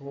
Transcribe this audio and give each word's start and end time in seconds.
St. 0.00 0.06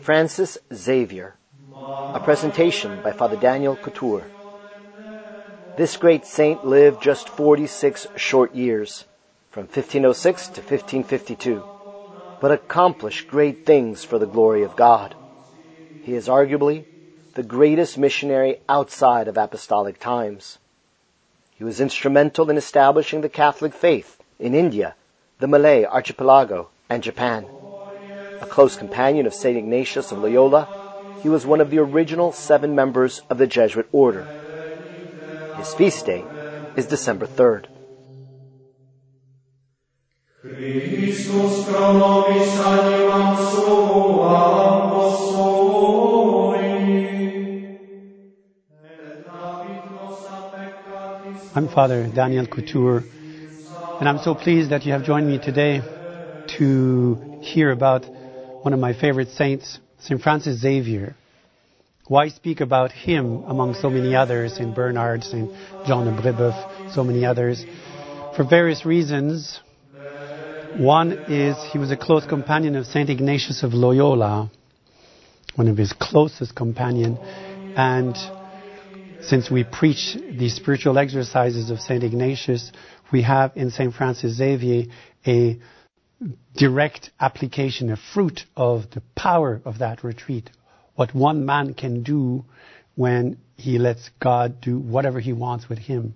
Francis 0.00 0.58
Xavier, 0.72 1.34
a 2.14 2.20
presentation 2.22 3.00
by 3.02 3.10
Father 3.10 3.34
Daniel 3.36 3.74
Couture. 3.74 4.22
This 5.76 5.96
great 5.96 6.24
saint 6.24 6.64
lived 6.64 7.02
just 7.02 7.28
46 7.30 8.06
short 8.14 8.54
years, 8.54 9.06
from 9.50 9.64
1506 9.64 10.46
to 10.46 10.60
1552, 10.60 11.64
but 12.40 12.52
accomplished 12.52 13.26
great 13.26 13.66
things 13.66 14.04
for 14.04 14.20
the 14.20 14.26
glory 14.26 14.62
of 14.62 14.76
God. 14.76 15.16
He 16.04 16.14
is 16.14 16.28
arguably 16.28 16.84
the 17.34 17.42
greatest 17.42 17.96
missionary 17.96 18.60
outside 18.68 19.26
of 19.28 19.38
apostolic 19.38 19.98
times. 19.98 20.58
He 21.54 21.64
was 21.64 21.80
instrumental 21.80 22.50
in 22.50 22.56
establishing 22.56 23.20
the 23.20 23.28
Catholic 23.28 23.72
faith 23.72 24.18
in 24.38 24.54
India, 24.54 24.94
the 25.38 25.46
Malay 25.46 25.84
archipelago, 25.84 26.68
and 26.90 27.02
Japan. 27.02 27.46
A 28.40 28.46
close 28.46 28.76
companion 28.76 29.26
of 29.26 29.34
St. 29.34 29.56
Ignatius 29.56 30.12
of 30.12 30.18
Loyola, 30.18 30.68
he 31.22 31.28
was 31.28 31.46
one 31.46 31.60
of 31.60 31.70
the 31.70 31.78
original 31.78 32.32
seven 32.32 32.74
members 32.74 33.22
of 33.30 33.38
the 33.38 33.46
Jesuit 33.46 33.86
order. 33.92 34.26
His 35.56 35.72
feast 35.72 36.04
day 36.06 36.24
is 36.76 36.86
December 36.86 37.26
3rd. 37.26 37.66
I'm 51.50 51.68
Father 51.68 52.08
Daniel 52.14 52.46
Couture, 52.46 53.04
and 54.00 54.08
I'm 54.08 54.18
so 54.18 54.34
pleased 54.34 54.70
that 54.70 54.86
you 54.86 54.92
have 54.92 55.02
joined 55.02 55.26
me 55.26 55.38
today 55.38 55.82
to 56.58 57.40
hear 57.42 57.70
about 57.70 58.06
one 58.62 58.72
of 58.72 58.80
my 58.80 58.94
favorite 58.94 59.28
saints, 59.28 59.78
St. 60.00 60.20
Francis 60.22 60.60
Xavier. 60.60 61.14
Why 62.08 62.28
speak 62.28 62.60
about 62.60 62.90
him 62.92 63.44
among 63.46 63.74
so 63.74 63.90
many 63.90 64.14
others, 64.14 64.54
St. 64.54 64.74
Bernard, 64.74 65.24
St. 65.24 65.50
John 65.86 66.08
of 66.08 66.22
Brebeuf, 66.22 66.94
so 66.94 67.04
many 67.04 67.26
others? 67.26 67.64
For 68.34 68.44
various 68.44 68.86
reasons. 68.86 69.60
One 70.78 71.12
is 71.28 71.62
he 71.70 71.78
was 71.78 71.90
a 71.90 71.98
close 71.98 72.24
companion 72.24 72.76
of 72.76 72.86
St. 72.86 73.10
Ignatius 73.10 73.62
of 73.62 73.74
Loyola, 73.74 74.50
one 75.54 75.68
of 75.68 75.76
his 75.76 75.92
closest 75.92 76.54
companions, 76.54 77.18
and 77.76 78.16
since 79.22 79.50
we 79.50 79.64
preach 79.64 80.14
the 80.14 80.48
spiritual 80.48 80.98
exercises 80.98 81.70
of 81.70 81.80
St. 81.80 82.02
Ignatius, 82.02 82.72
we 83.12 83.22
have 83.22 83.52
in 83.56 83.70
St. 83.70 83.94
Francis 83.94 84.36
Xavier 84.36 84.84
a 85.26 85.58
direct 86.56 87.10
application, 87.20 87.90
a 87.90 87.96
fruit 87.96 88.44
of 88.56 88.90
the 88.90 89.02
power 89.14 89.60
of 89.64 89.78
that 89.78 90.02
retreat. 90.02 90.50
What 90.94 91.14
one 91.14 91.46
man 91.46 91.74
can 91.74 92.02
do 92.02 92.44
when 92.94 93.38
he 93.56 93.78
lets 93.78 94.10
God 94.20 94.60
do 94.60 94.78
whatever 94.78 95.20
he 95.20 95.32
wants 95.32 95.68
with 95.68 95.78
him. 95.78 96.14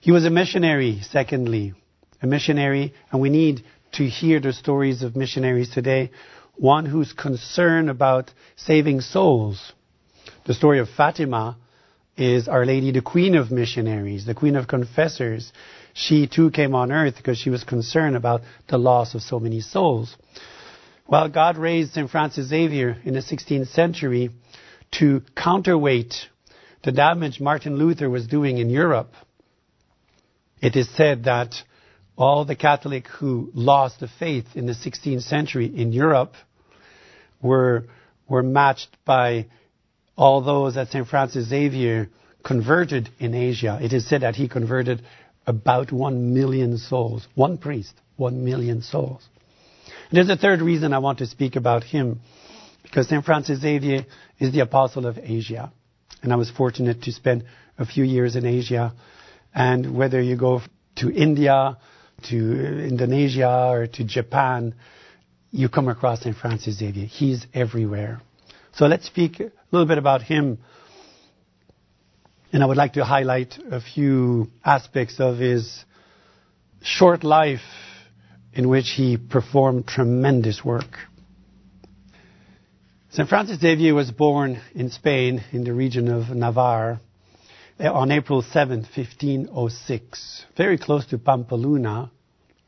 He 0.00 0.10
was 0.10 0.24
a 0.24 0.30
missionary, 0.30 1.00
secondly. 1.00 1.74
A 2.20 2.26
missionary, 2.26 2.92
and 3.10 3.20
we 3.20 3.30
need 3.30 3.64
to 3.92 4.04
hear 4.04 4.40
the 4.40 4.52
stories 4.52 5.02
of 5.02 5.16
missionaries 5.16 5.70
today. 5.70 6.10
One 6.56 6.86
who's 6.86 7.12
concerned 7.12 7.88
about 7.88 8.32
saving 8.56 9.00
souls. 9.00 9.72
The 10.46 10.54
story 10.54 10.80
of 10.80 10.88
Fatima 10.88 11.56
is 12.16 12.48
Our 12.48 12.64
Lady, 12.64 12.92
the 12.92 13.02
Queen 13.02 13.34
of 13.34 13.50
Missionaries, 13.50 14.26
the 14.26 14.34
Queen 14.34 14.56
of 14.56 14.68
Confessors 14.68 15.52
she 15.92 16.26
too 16.26 16.50
came 16.50 16.74
on 16.74 16.90
earth 16.90 17.16
because 17.16 17.38
she 17.38 17.50
was 17.50 17.62
concerned 17.64 18.16
about 18.16 18.42
the 18.68 18.78
loss 18.78 19.14
of 19.14 19.22
so 19.22 19.38
many 19.38 19.60
souls. 19.60 20.16
Well, 21.06 21.28
God 21.28 21.56
raised 21.56 21.92
St. 21.92 22.10
Francis 22.10 22.48
Xavier 22.48 22.96
in 23.04 23.14
the 23.14 23.20
16th 23.20 23.68
century 23.68 24.30
to 24.92 25.22
counterweight 25.36 26.14
the 26.82 26.92
damage 26.92 27.40
Martin 27.40 27.76
Luther 27.76 28.10
was 28.10 28.26
doing 28.26 28.58
in 28.58 28.70
Europe. 28.70 29.12
It 30.60 30.76
is 30.76 30.88
said 30.90 31.24
that 31.24 31.54
all 32.16 32.44
the 32.44 32.56
Catholics 32.56 33.10
who 33.18 33.50
lost 33.54 34.00
the 34.00 34.08
faith 34.08 34.46
in 34.54 34.66
the 34.66 34.72
16th 34.72 35.22
century 35.22 35.66
in 35.66 35.92
Europe 35.92 36.34
were, 37.40 37.84
were 38.28 38.42
matched 38.42 38.96
by 39.04 39.46
all 40.16 40.42
those 40.42 40.74
that 40.74 40.88
St. 40.88 41.06
Francis 41.06 41.48
Xavier 41.48 42.08
converted 42.44 43.08
in 43.18 43.34
Asia. 43.34 43.78
It 43.80 43.92
is 43.92 44.08
said 44.08 44.22
that 44.22 44.36
he 44.36 44.48
converted 44.48 45.02
about 45.46 45.92
one 45.92 46.34
million 46.34 46.78
souls. 46.78 47.26
One 47.34 47.58
priest, 47.58 47.94
one 48.16 48.44
million 48.44 48.82
souls. 48.82 49.26
And 50.10 50.16
there's 50.18 50.30
a 50.30 50.36
third 50.36 50.60
reason 50.60 50.92
I 50.92 50.98
want 50.98 51.18
to 51.18 51.26
speak 51.26 51.56
about 51.56 51.84
him, 51.84 52.20
because 52.82 53.08
St. 53.08 53.24
Francis 53.24 53.60
Xavier 53.60 54.04
is 54.38 54.52
the 54.52 54.60
apostle 54.60 55.06
of 55.06 55.18
Asia. 55.18 55.72
And 56.22 56.32
I 56.32 56.36
was 56.36 56.50
fortunate 56.50 57.02
to 57.02 57.12
spend 57.12 57.44
a 57.78 57.84
few 57.84 58.04
years 58.04 58.36
in 58.36 58.46
Asia. 58.46 58.94
And 59.54 59.96
whether 59.96 60.20
you 60.20 60.36
go 60.36 60.60
to 60.96 61.10
India, 61.10 61.76
to 62.30 62.36
Indonesia, 62.86 63.68
or 63.70 63.86
to 63.86 64.04
Japan, 64.04 64.74
you 65.50 65.68
come 65.68 65.88
across 65.88 66.22
St. 66.22 66.36
Francis 66.36 66.78
Xavier. 66.78 67.06
He's 67.06 67.46
everywhere. 67.52 68.20
So 68.76 68.86
let's 68.86 69.06
speak 69.06 69.38
a 69.38 69.52
little 69.70 69.86
bit 69.86 69.98
about 69.98 70.22
him 70.22 70.58
and 72.52 72.62
I 72.62 72.66
would 72.66 72.76
like 72.76 72.92
to 72.92 73.04
highlight 73.04 73.58
a 73.70 73.80
few 73.80 74.48
aspects 74.64 75.18
of 75.18 75.38
his 75.38 75.84
short 76.82 77.24
life 77.24 77.64
in 78.52 78.68
which 78.68 78.90
he 78.90 79.16
performed 79.16 79.88
tremendous 79.88 80.64
work. 80.64 80.98
St. 83.10 83.28
Francis 83.28 83.58
Xavier 83.58 83.94
was 83.94 84.10
born 84.12 84.60
in 84.72 84.90
Spain 84.90 85.42
in 85.52 85.64
the 85.64 85.72
region 85.72 86.08
of 86.08 86.30
Navarre 86.30 87.00
eh, 87.80 87.88
on 87.88 88.12
April 88.12 88.42
7, 88.42 88.80
1506, 88.80 90.46
very 90.56 90.78
close 90.78 91.06
to 91.06 91.18
Pampeluna. 91.18 92.10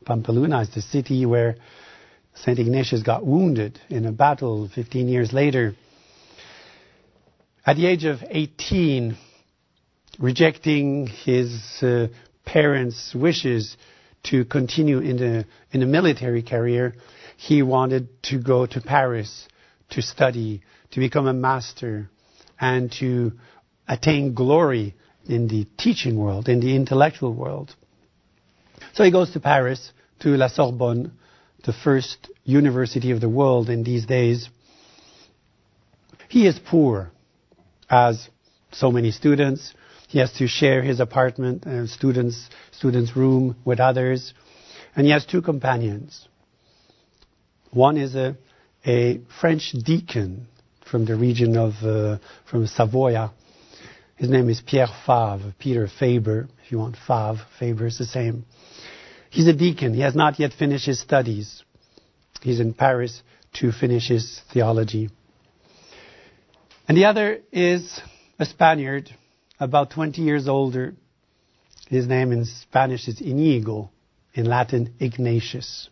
Pampeluna 0.05 0.61
is 0.61 0.69
the 0.73 0.81
city 0.81 1.25
where 1.25 1.55
St. 2.33 2.59
Ignatius 2.59 3.03
got 3.03 3.25
wounded 3.25 3.79
in 3.89 4.05
a 4.05 4.11
battle 4.11 4.69
15 4.73 5.07
years 5.07 5.31
later. 5.31 5.75
At 7.67 7.75
the 7.75 7.85
age 7.85 8.05
of 8.05 8.23
18, 8.29 9.17
rejecting 10.19 11.07
his 11.07 11.83
uh, 11.83 12.07
parents' 12.45 13.13
wishes 13.13 13.75
to 14.23 14.45
continue 14.45 14.99
in 14.99 15.17
the 15.17 15.45
in 15.73 15.81
the 15.81 15.85
military 15.85 16.43
career, 16.43 16.95
he 17.35 17.61
wanted 17.61 18.07
to 18.23 18.39
go 18.41 18.65
to 18.67 18.79
Paris 18.79 19.49
to 19.89 20.01
study, 20.01 20.61
to 20.91 21.01
become 21.01 21.27
a 21.27 21.33
master, 21.33 22.09
and 22.57 22.89
to 23.01 23.33
attain 23.85 24.33
glory 24.33 24.95
in 25.25 25.49
the 25.49 25.67
teaching 25.77 26.17
world, 26.17 26.47
in 26.47 26.61
the 26.61 26.73
intellectual 26.73 27.33
world. 27.33 27.75
So 28.93 29.03
he 29.03 29.11
goes 29.11 29.31
to 29.31 29.41
Paris, 29.41 29.91
to 30.21 30.29
La 30.37 30.47
Sorbonne, 30.47 31.11
the 31.65 31.73
first 31.73 32.29
university 32.45 33.11
of 33.11 33.19
the 33.19 33.27
world 33.27 33.69
in 33.69 33.83
these 33.83 34.05
days. 34.05 34.49
He 36.29 36.47
is 36.47 36.57
poor, 36.59 37.11
as 37.89 38.29
so 38.71 38.91
many 38.91 39.11
students. 39.11 39.73
He 40.07 40.19
has 40.19 40.31
to 40.33 40.47
share 40.47 40.81
his 40.81 40.99
apartment, 40.99 41.65
uh, 41.65 41.87
students, 41.87 42.49
students' 42.71 43.15
room 43.15 43.55
with 43.65 43.79
others. 43.79 44.33
And 44.95 45.05
he 45.05 45.11
has 45.11 45.25
two 45.25 45.41
companions. 45.41 46.27
One 47.71 47.97
is 47.97 48.15
a, 48.15 48.37
a 48.85 49.21
French 49.39 49.73
deacon 49.73 50.47
from 50.89 51.05
the 51.05 51.15
region 51.15 51.57
of, 51.57 51.73
uh, 51.83 52.17
from 52.49 52.65
Savoia. 52.65 53.31
His 54.15 54.29
name 54.29 54.49
is 54.49 54.61
Pierre 54.61 54.87
Favre, 55.05 55.53
Peter 55.59 55.87
Faber. 55.87 56.47
If 56.65 56.71
you 56.71 56.79
want 56.79 56.95
Favre, 56.95 57.45
Faber 57.59 57.85
is 57.87 57.97
the 57.97 58.05
same. 58.05 58.45
He's 59.29 59.47
a 59.47 59.53
deacon. 59.53 59.93
He 59.93 60.01
has 60.01 60.15
not 60.15 60.39
yet 60.39 60.53
finished 60.53 60.85
his 60.85 60.99
studies. 60.99 61.63
He's 62.41 62.59
in 62.59 62.73
Paris 62.73 63.21
to 63.55 63.71
finish 63.71 64.07
his 64.07 64.41
theology. 64.51 65.09
And 66.87 66.97
the 66.97 67.05
other 67.05 67.39
is 67.51 67.99
a 68.39 68.45
Spaniard 68.45 69.09
about 69.59 69.91
20 69.91 70.21
years 70.21 70.47
older. 70.47 70.93
His 71.89 72.07
name 72.07 72.31
in 72.31 72.45
Spanish 72.45 73.07
is 73.09 73.19
Inigo, 73.19 73.89
in 74.33 74.45
Latin, 74.45 74.93
Ignatius. 74.99 75.89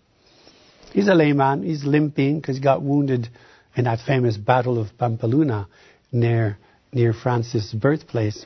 He's 0.94 1.10
a 1.10 1.14
layman. 1.14 1.64
He's 1.64 1.84
limping 1.84 2.40
because 2.40 2.56
he 2.56 2.64
got 2.64 2.82
wounded 2.82 3.28
in 3.76 3.84
that 3.84 4.00
famous 4.00 4.38
Battle 4.38 4.80
of 4.80 4.98
Pampeluna 4.98 5.68
near, 6.14 6.58
near 6.94 7.12
Francis' 7.12 7.74
birthplace. 7.74 8.46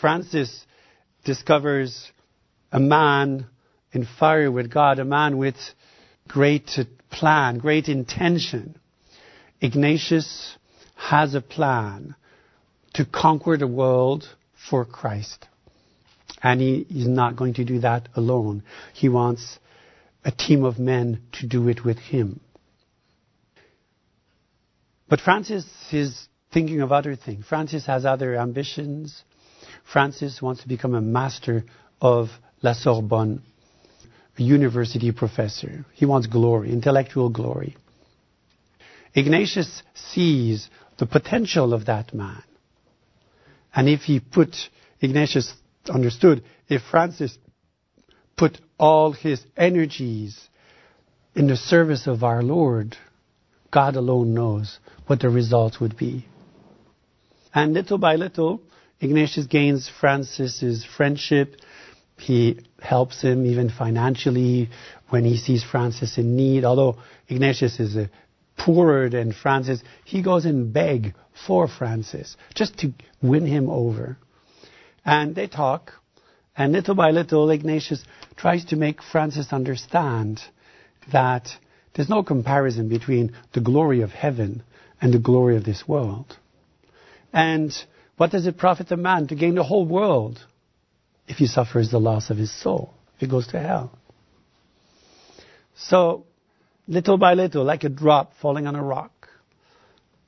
Francis 0.00 0.64
discovers 1.24 2.10
a 2.72 2.80
man 2.80 3.46
in 3.92 4.06
fire 4.18 4.50
with 4.50 4.72
God, 4.72 4.98
a 4.98 5.04
man 5.04 5.36
with 5.36 5.56
great 6.26 6.70
plan, 7.10 7.58
great 7.58 7.88
intention. 7.88 8.78
Ignatius 9.62 10.56
has 10.96 11.36
a 11.36 11.40
plan 11.40 12.16
to 12.94 13.04
conquer 13.04 13.56
the 13.56 13.66
world 13.66 14.24
for 14.68 14.84
Christ. 14.84 15.46
And 16.42 16.60
he 16.60 16.84
is 16.90 17.06
not 17.06 17.36
going 17.36 17.54
to 17.54 17.64
do 17.64 17.78
that 17.78 18.08
alone. 18.16 18.64
He 18.92 19.08
wants 19.08 19.60
a 20.24 20.32
team 20.32 20.64
of 20.64 20.80
men 20.80 21.22
to 21.34 21.46
do 21.46 21.68
it 21.68 21.84
with 21.84 21.98
him. 21.98 22.40
But 25.08 25.20
Francis 25.20 25.64
is 25.92 26.28
thinking 26.52 26.80
of 26.80 26.90
other 26.90 27.14
things. 27.14 27.46
Francis 27.46 27.86
has 27.86 28.04
other 28.04 28.34
ambitions. 28.36 29.22
Francis 29.84 30.42
wants 30.42 30.62
to 30.62 30.68
become 30.68 30.94
a 30.94 31.00
master 31.00 31.64
of 32.00 32.30
La 32.62 32.72
Sorbonne, 32.72 33.42
a 34.36 34.42
university 34.42 35.12
professor. 35.12 35.84
He 35.92 36.04
wants 36.04 36.26
glory, 36.26 36.72
intellectual 36.72 37.28
glory. 37.28 37.76
Ignatius 39.14 39.82
sees 39.94 40.68
the 40.98 41.06
potential 41.06 41.74
of 41.74 41.86
that 41.86 42.14
man. 42.14 42.42
And 43.74 43.88
if 43.88 44.02
he 44.02 44.20
put, 44.20 44.56
Ignatius 45.00 45.54
understood, 45.88 46.44
if 46.68 46.82
Francis 46.82 47.36
put 48.36 48.58
all 48.78 49.12
his 49.12 49.44
energies 49.56 50.48
in 51.34 51.46
the 51.46 51.56
service 51.56 52.06
of 52.06 52.22
our 52.22 52.42
Lord, 52.42 52.96
God 53.70 53.96
alone 53.96 54.34
knows 54.34 54.78
what 55.06 55.20
the 55.20 55.30
results 55.30 55.80
would 55.80 55.96
be. 55.96 56.26
And 57.54 57.74
little 57.74 57.98
by 57.98 58.16
little, 58.16 58.62
Ignatius 59.00 59.46
gains 59.46 59.90
Francis's 60.00 60.84
friendship. 60.84 61.56
He 62.18 62.60
helps 62.80 63.20
him 63.20 63.46
even 63.46 63.70
financially 63.70 64.70
when 65.08 65.24
he 65.24 65.36
sees 65.36 65.64
Francis 65.64 66.18
in 66.18 66.36
need. 66.36 66.64
Although 66.64 66.98
Ignatius 67.28 67.80
is 67.80 67.96
a 67.96 68.10
poorer 68.56 69.08
than 69.08 69.32
Francis, 69.32 69.82
he 70.04 70.22
goes 70.22 70.44
and 70.44 70.72
beg 70.72 71.14
for 71.46 71.68
Francis 71.68 72.36
just 72.54 72.78
to 72.78 72.92
win 73.22 73.46
him 73.46 73.68
over. 73.68 74.16
And 75.04 75.34
they 75.34 75.48
talk, 75.48 75.92
and 76.56 76.72
little 76.72 76.94
by 76.94 77.10
little, 77.10 77.50
Ignatius 77.50 78.04
tries 78.36 78.64
to 78.66 78.76
make 78.76 79.02
Francis 79.02 79.52
understand 79.52 80.40
that 81.12 81.48
there's 81.94 82.08
no 82.08 82.22
comparison 82.22 82.88
between 82.88 83.34
the 83.52 83.60
glory 83.60 84.02
of 84.02 84.10
heaven 84.10 84.62
and 85.00 85.12
the 85.12 85.18
glory 85.18 85.56
of 85.56 85.64
this 85.64 85.86
world. 85.86 86.36
And 87.32 87.72
what 88.16 88.30
does 88.30 88.46
it 88.46 88.58
profit 88.58 88.90
a 88.90 88.96
man 88.96 89.26
to 89.28 89.34
gain 89.34 89.54
the 89.54 89.64
whole 89.64 89.86
world 89.86 90.44
if 91.26 91.38
he 91.38 91.46
suffers 91.46 91.90
the 91.90 91.98
loss 91.98 92.30
of 92.30 92.36
his 92.36 92.52
soul, 92.52 92.94
if 93.14 93.20
he 93.20 93.26
goes 93.26 93.48
to 93.48 93.58
hell? 93.58 93.98
So, 95.74 96.26
little 96.92 97.16
by 97.16 97.32
little, 97.32 97.64
like 97.64 97.84
a 97.84 97.88
drop 97.88 98.34
falling 98.42 98.66
on 98.66 98.76
a 98.76 98.82
rock, 98.82 99.28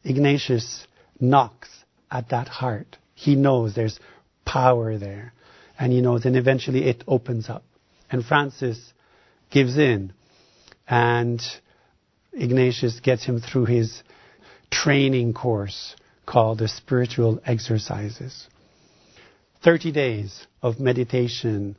Ignatius 0.03 0.87
knocks 1.21 1.69
at 2.11 2.31
that 2.31 2.49
heart. 2.49 2.97
He 3.15 3.37
knows 3.37 3.75
there's 3.75 4.01
power 4.47 4.97
there. 4.97 5.35
And 5.79 5.93
he 5.93 6.01
knows, 6.01 6.25
and 6.25 6.37
eventually 6.37 6.85
it 6.85 7.05
opens 7.07 7.51
up. 7.51 7.65
And 8.11 8.25
Francis 8.25 8.95
gives 9.51 9.77
in. 9.77 10.15
And 10.89 11.43
Ignatius 12.33 13.01
gets 13.01 13.25
him 13.25 13.41
through 13.41 13.67
his 13.67 14.03
training 14.71 15.35
course 15.35 15.95
called 16.25 16.61
the 16.61 16.69
spiritual 16.69 17.41
exercises. 17.45 18.49
30 19.63 19.93
days 19.93 20.47
of 20.63 20.81
meditation, 20.81 21.77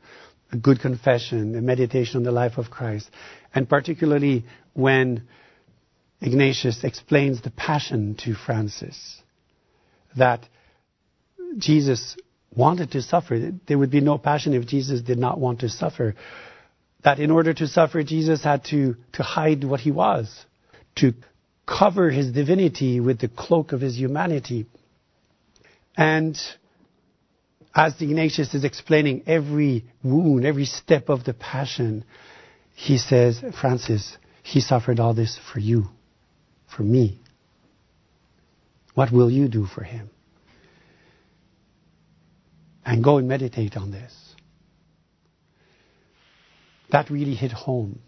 a 0.52 0.58
good 0.58 0.80
confession, 0.80 1.56
a 1.56 1.62
meditation 1.62 2.18
on 2.18 2.24
the 2.24 2.32
life 2.32 2.58
of 2.58 2.70
Christ. 2.70 3.10
And 3.54 3.68
particularly 3.68 4.46
when 4.74 5.28
Ignatius 6.22 6.84
explains 6.84 7.42
the 7.42 7.52
passion 7.52 8.16
to 8.24 8.34
Francis, 8.34 9.22
that 10.18 10.48
Jesus 11.58 12.16
wanted 12.56 12.92
to 12.92 13.02
suffer. 13.02 13.52
There 13.68 13.78
would 13.78 13.92
be 13.92 14.02
no 14.02 14.18
passion 14.18 14.54
if 14.54 14.66
Jesus 14.66 15.02
did 15.02 15.18
not 15.18 15.40
want 15.40 15.60
to 15.60 15.70
suffer. 15.70 16.16
That 17.04 17.20
in 17.20 17.32
order 17.32 17.54
to 17.54 17.68
suffer, 17.68 18.04
Jesus 18.04 18.44
had 18.44 18.64
to, 18.66 18.96
to 19.14 19.24
hide 19.24 19.64
what 19.64 19.82
he 19.82 19.92
was, 19.92 20.46
to 20.96 21.14
cover 21.68 22.10
his 22.10 22.32
divinity 22.32 23.00
with 23.00 23.20
the 23.20 23.28
cloak 23.28 23.74
of 23.74 23.82
his 23.82 23.98
humanity. 23.98 24.66
And 25.98 26.40
as 27.76 28.02
Ignatius 28.02 28.54
is 28.54 28.64
explaining 28.64 29.24
every 29.28 29.84
wound, 30.02 30.46
every 30.46 30.64
step 30.64 31.10
of 31.10 31.26
the 31.26 31.34
passion, 31.34 32.06
he 32.74 32.98
says, 32.98 33.44
Francis, 33.60 34.18
he 34.44 34.62
suffered 34.62 35.00
all 35.00 35.14
this 35.14 35.38
for 35.52 35.60
you, 35.60 35.86
for 36.76 36.84
me. 36.84 37.20
What 38.94 39.12
will 39.12 39.30
you 39.30 39.50
do 39.50 39.66
for 39.66 39.84
him? 39.84 40.10
And 42.86 43.04
go 43.04 43.18
and 43.18 43.28
meditate 43.28 43.76
on 43.76 43.92
this. 43.92 44.14
That 46.92 47.10
really 47.10 47.36
hit 47.36 47.52
home. 47.52 48.00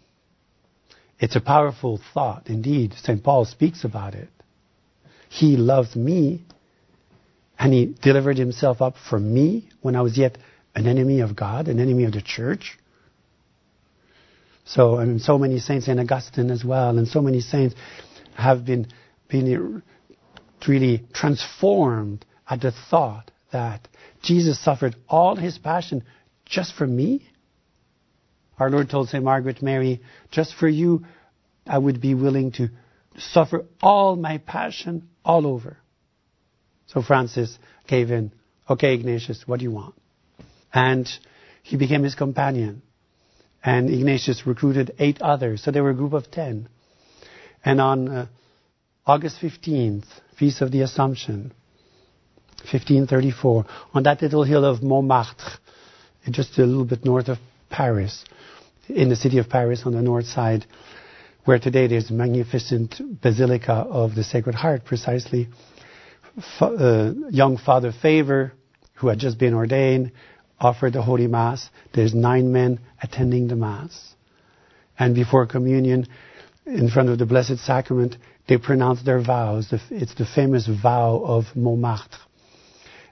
It's 1.18 1.36
a 1.36 1.40
powerful 1.40 2.00
thought 2.14 2.46
indeed. 2.46 2.94
St. 3.02 3.22
Paul 3.22 3.44
speaks 3.44 3.84
about 3.84 4.14
it. 4.14 4.30
He 5.28 5.56
loved 5.56 5.94
me 5.94 6.44
and 7.58 7.72
he 7.72 7.94
delivered 8.00 8.38
himself 8.38 8.80
up 8.80 8.94
for 9.08 9.18
me 9.18 9.68
when 9.80 9.96
I 9.96 10.02
was 10.02 10.16
yet 10.16 10.38
an 10.74 10.86
enemy 10.86 11.20
of 11.20 11.34
God, 11.34 11.68
an 11.68 11.80
enemy 11.80 12.04
of 12.04 12.12
the 12.12 12.22
church. 12.22 12.78
So, 14.64 14.96
and 14.96 15.20
so 15.20 15.38
many 15.38 15.58
saints, 15.58 15.86
St. 15.86 15.98
Augustine 15.98 16.50
as 16.50 16.64
well, 16.64 16.98
and 16.98 17.08
so 17.08 17.22
many 17.22 17.40
saints 17.40 17.74
have 18.34 18.64
been, 18.64 18.86
been 19.28 19.82
really 20.66 21.04
transformed 21.12 22.24
at 22.48 22.60
the 22.60 22.72
thought 22.90 23.30
that 23.50 23.88
Jesus 24.22 24.62
suffered 24.62 24.94
all 25.08 25.36
his 25.36 25.58
passion 25.58 26.04
just 26.44 26.74
for 26.74 26.86
me 26.86 27.28
our 28.58 28.70
Lord 28.70 28.90
told 28.90 29.08
St. 29.08 29.22
Margaret 29.22 29.62
Mary, 29.62 30.00
just 30.30 30.54
for 30.54 30.68
you, 30.68 31.04
I 31.66 31.78
would 31.78 32.00
be 32.00 32.14
willing 32.14 32.52
to 32.52 32.70
suffer 33.16 33.66
all 33.80 34.16
my 34.16 34.38
passion 34.38 35.08
all 35.24 35.46
over. 35.46 35.78
So 36.88 37.02
Francis 37.02 37.58
gave 37.86 38.10
in. 38.10 38.32
Okay, 38.68 38.94
Ignatius, 38.94 39.46
what 39.46 39.60
do 39.60 39.64
you 39.64 39.70
want? 39.70 39.94
And 40.72 41.08
he 41.62 41.76
became 41.76 42.02
his 42.02 42.14
companion. 42.14 42.82
And 43.62 43.88
Ignatius 43.90 44.46
recruited 44.46 44.94
eight 44.98 45.20
others. 45.22 45.62
So 45.62 45.70
they 45.70 45.80
were 45.80 45.90
a 45.90 45.94
group 45.94 46.12
of 46.12 46.30
ten. 46.30 46.68
And 47.64 47.80
on 47.80 48.08
uh, 48.08 48.26
August 49.06 49.40
15th, 49.40 50.04
Feast 50.38 50.60
of 50.60 50.70
the 50.70 50.82
Assumption, 50.82 51.52
1534, 52.70 53.64
on 53.94 54.02
that 54.04 54.22
little 54.22 54.44
hill 54.44 54.64
of 54.64 54.82
Montmartre, 54.82 55.58
just 56.30 56.58
a 56.58 56.64
little 56.64 56.84
bit 56.84 57.04
north 57.04 57.28
of 57.28 57.38
Paris, 57.70 58.24
in 58.88 59.08
the 59.08 59.16
city 59.16 59.38
of 59.38 59.48
Paris 59.48 59.82
on 59.86 59.92
the 59.92 60.02
north 60.02 60.26
side, 60.26 60.66
where 61.44 61.58
today 61.58 61.86
there's 61.86 62.10
a 62.10 62.12
magnificent 62.12 63.20
Basilica 63.22 63.72
of 63.72 64.14
the 64.14 64.22
Sacred 64.24 64.54
Heart, 64.54 64.84
precisely. 64.84 65.48
Uh, 66.60 67.12
young 67.30 67.56
Father 67.56 67.90
Favre, 67.90 68.52
who 68.94 69.08
had 69.08 69.18
just 69.18 69.38
been 69.38 69.54
ordained, 69.54 70.12
offered 70.60 70.92
the 70.92 71.02
Holy 71.02 71.26
Mass. 71.26 71.68
There's 71.94 72.14
nine 72.14 72.52
men 72.52 72.80
attending 73.02 73.48
the 73.48 73.56
Mass. 73.56 74.14
And 74.98 75.14
before 75.14 75.46
communion, 75.46 76.06
in 76.64 76.90
front 76.90 77.08
of 77.08 77.18
the 77.18 77.26
Blessed 77.26 77.58
Sacrament, 77.58 78.16
they 78.48 78.56
pronounce 78.56 79.02
their 79.02 79.20
vows. 79.20 79.72
It's 79.90 80.14
the 80.14 80.26
famous 80.26 80.66
vow 80.66 81.22
of 81.24 81.44
Montmartre. 81.56 82.18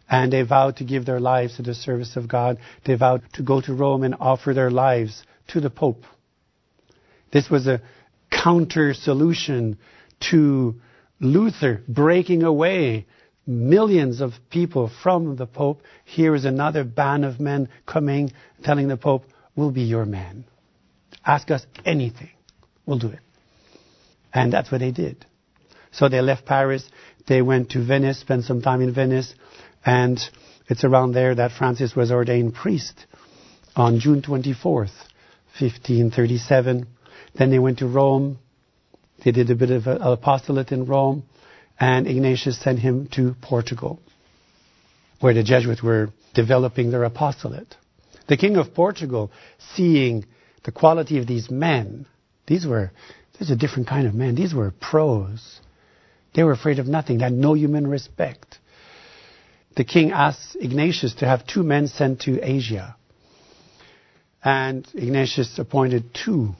And 0.08 0.32
they 0.32 0.42
vowed 0.42 0.76
to 0.76 0.84
give 0.84 1.04
their 1.04 1.20
lives 1.20 1.56
to 1.56 1.62
the 1.62 1.74
service 1.74 2.16
of 2.16 2.28
God. 2.28 2.58
They 2.84 2.94
vowed 2.94 3.22
to 3.34 3.42
go 3.42 3.60
to 3.60 3.74
Rome 3.74 4.04
and 4.04 4.14
offer 4.20 4.54
their 4.54 4.70
lives 4.70 5.24
to 5.48 5.60
the 5.60 5.70
Pope. 5.70 6.04
This 7.32 7.50
was 7.50 7.66
a 7.66 7.82
counter 8.30 8.94
solution 8.94 9.78
to 10.30 10.76
Luther 11.18 11.82
breaking 11.88 12.44
away 12.44 13.06
millions 13.46 14.20
of 14.20 14.32
people 14.50 14.90
from 15.02 15.36
the 15.36 15.46
Pope. 15.46 15.82
Here 16.04 16.34
is 16.34 16.44
another 16.44 16.84
band 16.84 17.24
of 17.24 17.40
men 17.40 17.68
coming, 17.86 18.32
telling 18.62 18.88
the 18.88 18.96
Pope, 18.96 19.24
We'll 19.56 19.70
be 19.70 19.82
your 19.82 20.04
man. 20.04 20.44
Ask 21.24 21.50
us 21.50 21.64
anything. 21.84 22.30
We'll 22.84 22.98
do 22.98 23.08
it. 23.08 23.20
And 24.32 24.52
that's 24.52 24.70
what 24.70 24.80
they 24.80 24.90
did. 24.90 25.24
So 25.92 26.10
they 26.10 26.20
left 26.20 26.44
Paris. 26.44 26.86
They 27.26 27.40
went 27.40 27.70
to 27.70 27.82
Venice, 27.82 28.20
spent 28.20 28.44
some 28.44 28.60
time 28.60 28.82
in 28.82 28.92
Venice. 28.92 29.34
And 29.84 30.20
it's 30.68 30.84
around 30.84 31.12
there 31.12 31.34
that 31.34 31.52
Francis 31.52 31.96
was 31.96 32.12
ordained 32.12 32.54
priest 32.54 33.06
on 33.74 33.98
June 33.98 34.20
24th, 34.20 34.92
1537. 35.58 36.86
Then 37.34 37.50
they 37.50 37.58
went 37.58 37.78
to 37.78 37.86
Rome. 37.86 38.38
They 39.24 39.32
did 39.32 39.50
a 39.50 39.54
bit 39.54 39.70
of 39.70 39.86
apostolate 39.86 40.70
in 40.70 40.84
Rome. 40.84 41.24
And 41.78 42.06
Ignatius 42.06 42.58
sent 42.58 42.78
him 42.78 43.08
to 43.12 43.34
Portugal, 43.42 44.00
where 45.20 45.34
the 45.34 45.42
Jesuits 45.42 45.82
were 45.82 46.10
developing 46.34 46.90
their 46.90 47.04
apostolate. 47.04 47.74
The 48.28 48.36
king 48.36 48.56
of 48.56 48.74
Portugal, 48.74 49.30
seeing 49.74 50.24
the 50.64 50.72
quality 50.72 51.18
of 51.18 51.26
these 51.26 51.50
men, 51.50 52.06
these 52.46 52.66
were, 52.66 52.92
there's 53.38 53.50
a 53.50 53.56
different 53.56 53.88
kind 53.88 54.06
of 54.06 54.14
men. 54.14 54.34
These 54.34 54.54
were 54.54 54.70
pros. 54.70 55.60
They 56.34 56.42
were 56.42 56.52
afraid 56.52 56.78
of 56.78 56.86
nothing. 56.86 57.18
They 57.18 57.24
had 57.24 57.32
no 57.32 57.54
human 57.54 57.86
respect. 57.86 58.58
The 59.76 59.84
king 59.84 60.10
asked 60.10 60.56
Ignatius 60.58 61.14
to 61.16 61.26
have 61.26 61.46
two 61.46 61.62
men 61.62 61.88
sent 61.88 62.22
to 62.22 62.40
Asia. 62.42 62.96
And 64.42 64.86
Ignatius 64.94 65.58
appointed 65.58 66.14
two. 66.14 66.54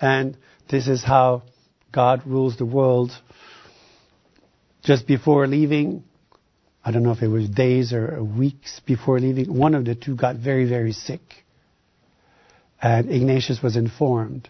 And 0.00 0.36
this 0.68 0.88
is 0.88 1.04
how 1.04 1.42
God 1.92 2.26
rules 2.26 2.56
the 2.56 2.66
world. 2.66 3.12
Just 4.82 5.06
before 5.06 5.46
leaving, 5.46 6.04
I 6.84 6.92
don't 6.92 7.02
know 7.02 7.12
if 7.12 7.22
it 7.22 7.28
was 7.28 7.48
days 7.48 7.92
or 7.92 8.22
weeks 8.22 8.80
before 8.86 9.18
leaving, 9.18 9.52
one 9.52 9.74
of 9.74 9.84
the 9.84 9.94
two 9.94 10.14
got 10.14 10.36
very, 10.36 10.68
very 10.68 10.92
sick. 10.92 11.20
And 12.80 13.10
Ignatius 13.10 13.62
was 13.62 13.76
informed. 13.76 14.48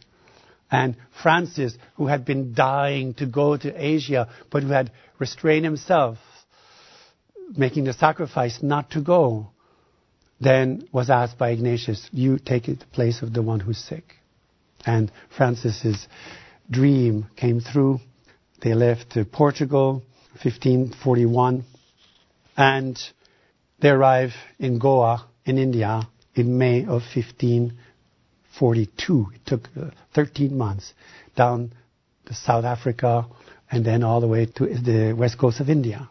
And 0.71 0.97
Francis, 1.23 1.78
who 1.95 2.07
had 2.07 2.25
been 2.25 2.52
dying 2.52 3.14
to 3.14 3.26
go 3.26 3.57
to 3.57 3.73
Asia, 3.73 4.28
but 4.50 4.64
who 4.64 4.71
had 4.71 4.90
restrained 5.19 5.64
himself, 5.64 6.19
making 7.57 7.85
the 7.85 7.93
sacrifice 7.93 8.62
not 8.62 8.90
to 8.90 9.00
go, 9.00 9.50
then 10.40 10.88
was 10.93 11.09
asked 11.09 11.38
by 11.38 11.50
Ignatius, 11.50 12.09
you 12.12 12.38
take 12.38 12.66
the 12.66 12.76
place 12.93 13.23
of 13.23 13.33
the 13.33 13.43
one 13.43 13.61
who's 13.61 13.78
sick. 13.78 14.05
And 14.85 15.11
Francis's 15.35 16.07
dream 16.70 17.26
came 17.37 17.61
through. 17.61 18.00
They 18.62 18.75
left 18.75 19.11
to 19.12 19.25
Portugal, 19.25 20.02
1541, 20.42 21.64
and 22.56 23.00
they 23.80 23.90
arrived 23.90 24.35
in 24.58 24.78
Goa, 24.78 25.26
in 25.44 25.58
India, 25.58 26.08
in 26.35 26.58
May 26.58 26.82
of 26.82 27.02
1542. 27.14 29.26
It 29.35 29.46
took 29.46 29.68
uh, 29.76 29.90
13 30.14 30.56
months 30.56 30.94
down 31.37 31.73
to 32.26 32.35
South 32.35 32.64
Africa 32.64 33.26
and 33.70 33.85
then 33.85 34.02
all 34.02 34.20
the 34.20 34.28
way 34.28 34.46
to 34.46 34.66
the 34.66 35.12
west 35.12 35.38
coast 35.38 35.61
of 35.61 35.68
India. 35.68 36.08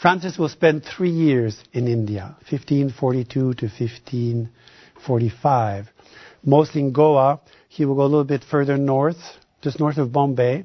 Francis 0.00 0.38
will 0.38 0.48
spend 0.48 0.84
three 0.84 1.10
years 1.10 1.62
in 1.72 1.86
India, 1.86 2.34
1542 2.48 3.54
to 3.54 3.66
1545. 3.66 5.88
Mostly 6.42 6.80
in 6.80 6.92
Goa. 6.92 7.38
He 7.72 7.84
will 7.84 7.94
go 7.94 8.02
a 8.02 8.10
little 8.10 8.24
bit 8.24 8.42
further 8.42 8.76
north, 8.76 9.22
just 9.62 9.78
north 9.78 9.96
of 9.96 10.10
Bombay. 10.10 10.64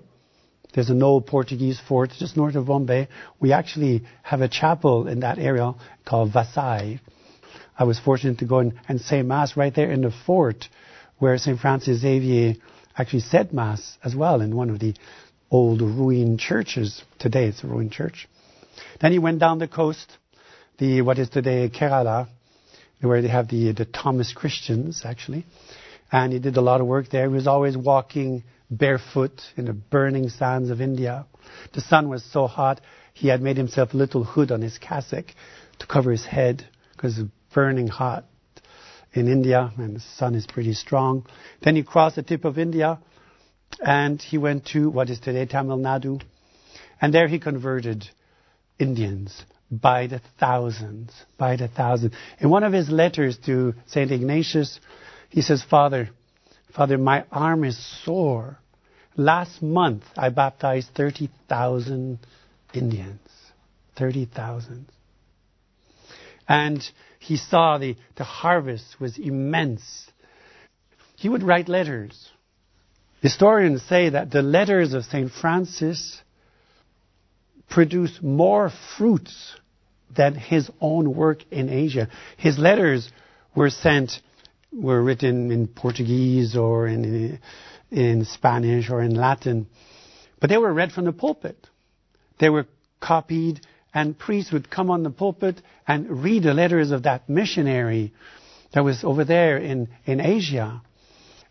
There's 0.74 0.90
an 0.90 1.04
old 1.04 1.28
Portuguese 1.28 1.80
fort 1.80 2.10
just 2.18 2.36
north 2.36 2.56
of 2.56 2.66
Bombay. 2.66 3.10
We 3.40 3.54
actually 3.54 4.06
have 4.24 4.42
a 4.42 4.48
chapel 4.48 5.08
in 5.08 5.20
that 5.20 5.38
area 5.38 5.76
called 6.04 6.34
Vasai. 6.34 7.00
I 7.78 7.84
was 7.84 8.00
fortunate 8.00 8.40
to 8.40 8.46
go 8.46 8.58
in 8.58 8.80
and 8.88 9.00
say 9.00 9.22
Mass 9.22 9.56
right 9.56 9.74
there 9.74 9.92
in 9.92 10.02
the 10.02 10.12
fort 10.26 10.68
where 11.20 11.38
St. 11.38 11.60
Francis 11.60 12.00
Xavier 12.00 12.56
actually 12.98 13.20
said 13.20 13.54
Mass 13.54 14.00
as 14.04 14.16
well 14.16 14.42
in 14.42 14.56
one 14.56 14.72
of 14.72 14.80
the 14.80 14.96
old 15.52 15.82
ruined 15.82 16.40
churches. 16.40 17.04
Today 17.20 17.46
it's 17.46 17.64
a 17.64 17.68
ruined 17.68 17.92
church. 17.92 18.28
Then 19.00 19.12
he 19.12 19.20
went 19.20 19.38
down 19.40 19.60
the 19.60 19.68
coast, 19.68 20.12
the 20.80 21.04
what 21.04 21.20
is 21.20 21.30
today 21.30 21.70
Kerala, 21.70 22.30
where 23.00 23.22
they 23.22 23.28
have 23.28 23.48
the 23.48 23.74
the 23.74 23.86
Thomas 23.86 24.34
Christians 24.34 25.04
actually, 25.06 25.46
and 26.12 26.34
he 26.34 26.40
did 26.40 26.58
a 26.58 26.62
lot 26.62 26.82
of 26.82 26.88
work 26.88 27.10
there. 27.10 27.28
He 27.28 27.34
was 27.34 27.48
always 27.48 27.76
walking 27.78 28.44
barefoot 28.70 29.42
in 29.58 29.66
the 29.66 29.74
burning 29.74 30.30
sands 30.30 30.70
of 30.70 30.82
India. 30.82 31.26
The 31.74 31.82
sun 31.82 32.10
was 32.10 32.24
so 32.24 32.48
hot, 32.48 32.82
he 33.14 33.28
had 33.28 33.42
made 33.42 33.58
himself 33.58 33.94
a 33.94 33.98
little 33.98 34.24
hood 34.24 34.52
on 34.52 34.62
his 34.62 34.78
cassock 34.78 35.26
to 35.80 35.88
cover 35.88 36.12
his 36.12 36.26
head 36.26 36.68
because 36.92 37.18
it's 37.18 37.30
burning 37.54 37.88
hot 37.88 38.26
in 39.14 39.28
India 39.28 39.72
and 39.78 39.96
the 39.96 40.02
sun 40.18 40.36
is 40.36 40.46
pretty 40.46 40.74
strong. 40.74 41.26
Then 41.62 41.76
he 41.76 41.84
crossed 41.84 42.18
the 42.18 42.24
tip 42.24 42.46
of 42.46 42.58
India 42.58 43.00
and 43.80 44.22
he 44.22 44.38
went 44.38 44.66
to 44.68 44.90
what 44.90 45.10
is 45.10 45.20
today 45.20 45.46
Tamil 45.46 45.78
Nadu. 45.78 46.22
And 47.02 47.14
there 47.14 47.28
he 47.28 47.40
converted 47.40 48.10
Indians 48.80 49.44
by 49.72 50.08
the 50.08 50.22
thousands, 50.40 51.12
by 51.38 51.56
the 51.56 51.68
thousands. 51.68 52.14
In 52.40 52.50
one 52.50 52.64
of 52.64 52.74
his 52.74 52.90
letters 52.90 53.38
to 53.46 53.74
St. 53.88 54.12
Ignatius, 54.12 54.80
he 55.36 55.42
says, 55.42 55.62
Father, 55.62 56.12
Father, 56.74 56.98
my 56.98 57.26
arm 57.30 57.66
is 57.66 57.78
sore. 58.06 58.58
Last 59.18 59.62
month 59.62 60.06
I 60.16 60.30
baptized 60.30 60.92
30,000 60.96 62.20
Indians. 62.74 63.20
30,000. 63.98 64.86
And 66.48 66.82
he 67.20 67.36
saw 67.36 67.78
the, 67.78 67.98
the 68.16 68.24
harvest 68.24 68.98
was 69.02 69.18
immense. 69.18 70.10
He 71.18 71.28
would 71.28 71.44
write 71.44 71.68
letters. 71.68 72.30
Historians 73.22 73.84
say 73.84 74.12
that 74.12 74.32
the 74.32 74.42
letters 74.42 74.94
of 74.94 75.04
St. 75.04 75.30
Francis 75.30 76.22
produce 77.70 78.20
more 78.22 78.72
fruits 78.98 79.54
than 80.16 80.34
his 80.34 80.72
own 80.80 81.14
work 81.14 81.40
in 81.52 81.68
Asia. 81.68 82.08
His 82.38 82.58
letters 82.58 83.12
were 83.54 83.70
sent, 83.70 84.22
were 84.76 85.02
written 85.02 85.52
in 85.52 85.68
Portuguese 85.68 86.56
or 86.56 86.88
in, 86.88 87.40
in 87.92 88.26
Spanish 88.26 88.90
or 88.90 89.02
in 89.02 89.16
Latin, 89.16 89.68
but 90.40 90.50
they 90.50 90.58
were 90.58 90.74
read 90.74 90.92
from 90.92 91.06
the 91.06 91.14
pulpit. 91.14 91.68
They 92.40 92.50
were 92.50 92.68
copied, 93.00 93.62
and 93.94 94.18
priests 94.18 94.52
would 94.52 94.70
come 94.70 94.92
on 94.92 95.04
the 95.04 95.10
pulpit 95.10 95.62
and 95.88 96.24
read 96.24 96.44
the 96.44 96.54
letters 96.54 96.92
of 96.92 97.04
that 97.04 97.30
missionary 97.30 98.14
that 98.74 98.84
was 98.84 99.04
over 99.04 99.24
there 99.24 99.58
in, 99.58 99.90
in 100.06 100.20
Asia. 100.20 100.82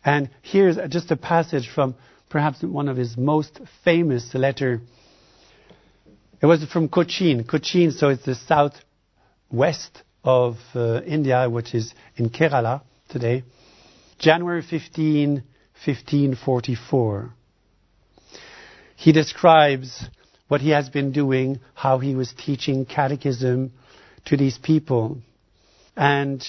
And 0.05 0.29
here's 0.43 0.77
just 0.91 1.11
a 1.11 1.17
passage 1.17 1.71
from 1.75 1.95
perhaps 2.29 2.63
one 2.63 2.89
of 2.89 2.97
his 2.97 3.17
most 3.17 3.61
famous 3.85 4.35
letter 4.35 4.83
it 6.43 6.47
was 6.47 6.63
from 6.65 6.91
Cochin. 6.91 7.45
Cochin, 7.45 7.91
so 7.91 8.11
it's 8.11 8.27
the 8.27 8.35
southwest 8.35 10.03
of 10.23 10.59
uh, 10.75 11.01
India, 11.01 11.49
which 11.49 11.75
is 11.75 11.95
in 12.17 12.29
Kerala 12.29 12.83
today. 13.09 13.45
January 14.19 14.63
15, 14.63 15.35
1544. 15.85 17.31
He 18.97 19.13
describes 19.13 20.09
what 20.49 20.61
he 20.61 20.71
has 20.71 20.89
been 20.89 21.13
doing, 21.13 21.61
how 21.75 21.99
he 21.99 22.15
was 22.15 22.33
teaching 22.33 22.87
catechism 22.87 23.73
to 24.27 24.37
these 24.37 24.59
people. 24.59 25.19
And 25.97 26.47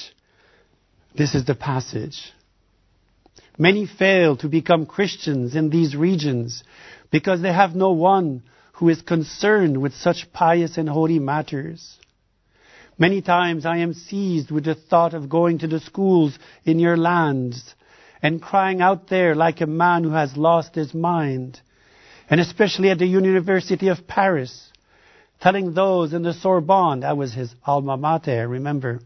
this 1.15 1.35
is 1.35 1.45
the 1.45 1.55
passage. 1.55 2.31
Many 3.57 3.87
fail 3.87 4.35
to 4.37 4.49
become 4.49 4.85
Christians 4.85 5.55
in 5.55 5.69
these 5.69 5.95
regions 5.95 6.63
because 7.09 7.41
they 7.41 7.53
have 7.53 7.75
no 7.75 7.91
one 7.91 8.43
who 8.73 8.89
is 8.89 9.01
concerned 9.01 9.81
with 9.81 9.93
such 9.93 10.31
pious 10.33 10.77
and 10.77 10.89
holy 10.89 11.19
matters. 11.19 11.97
Many 12.97 13.21
times 13.21 13.65
I 13.65 13.77
am 13.77 13.93
seized 13.93 14.51
with 14.51 14.63
the 14.63 14.75
thought 14.75 15.13
of 15.13 15.27
going 15.27 15.59
to 15.59 15.67
the 15.67 15.81
schools 15.81 16.37
in 16.63 16.79
your 16.79 16.95
lands 16.95 17.75
and 18.21 18.41
crying 18.41 18.81
out 18.81 19.09
there 19.09 19.35
like 19.35 19.59
a 19.59 19.67
man 19.67 20.03
who 20.03 20.11
has 20.11 20.37
lost 20.37 20.75
his 20.75 20.93
mind, 20.93 21.59
and 22.29 22.39
especially 22.39 22.89
at 22.89 22.97
the 22.97 23.05
University 23.05 23.89
of 23.89 24.07
Paris, 24.07 24.71
telling 25.41 25.73
those 25.73 26.13
in 26.13 26.23
the 26.23 26.33
Sorbonne, 26.33 27.01
that 27.01 27.17
was 27.17 27.33
his 27.33 27.53
alma 27.65 27.97
mater, 27.97 28.47
remember, 28.47 29.01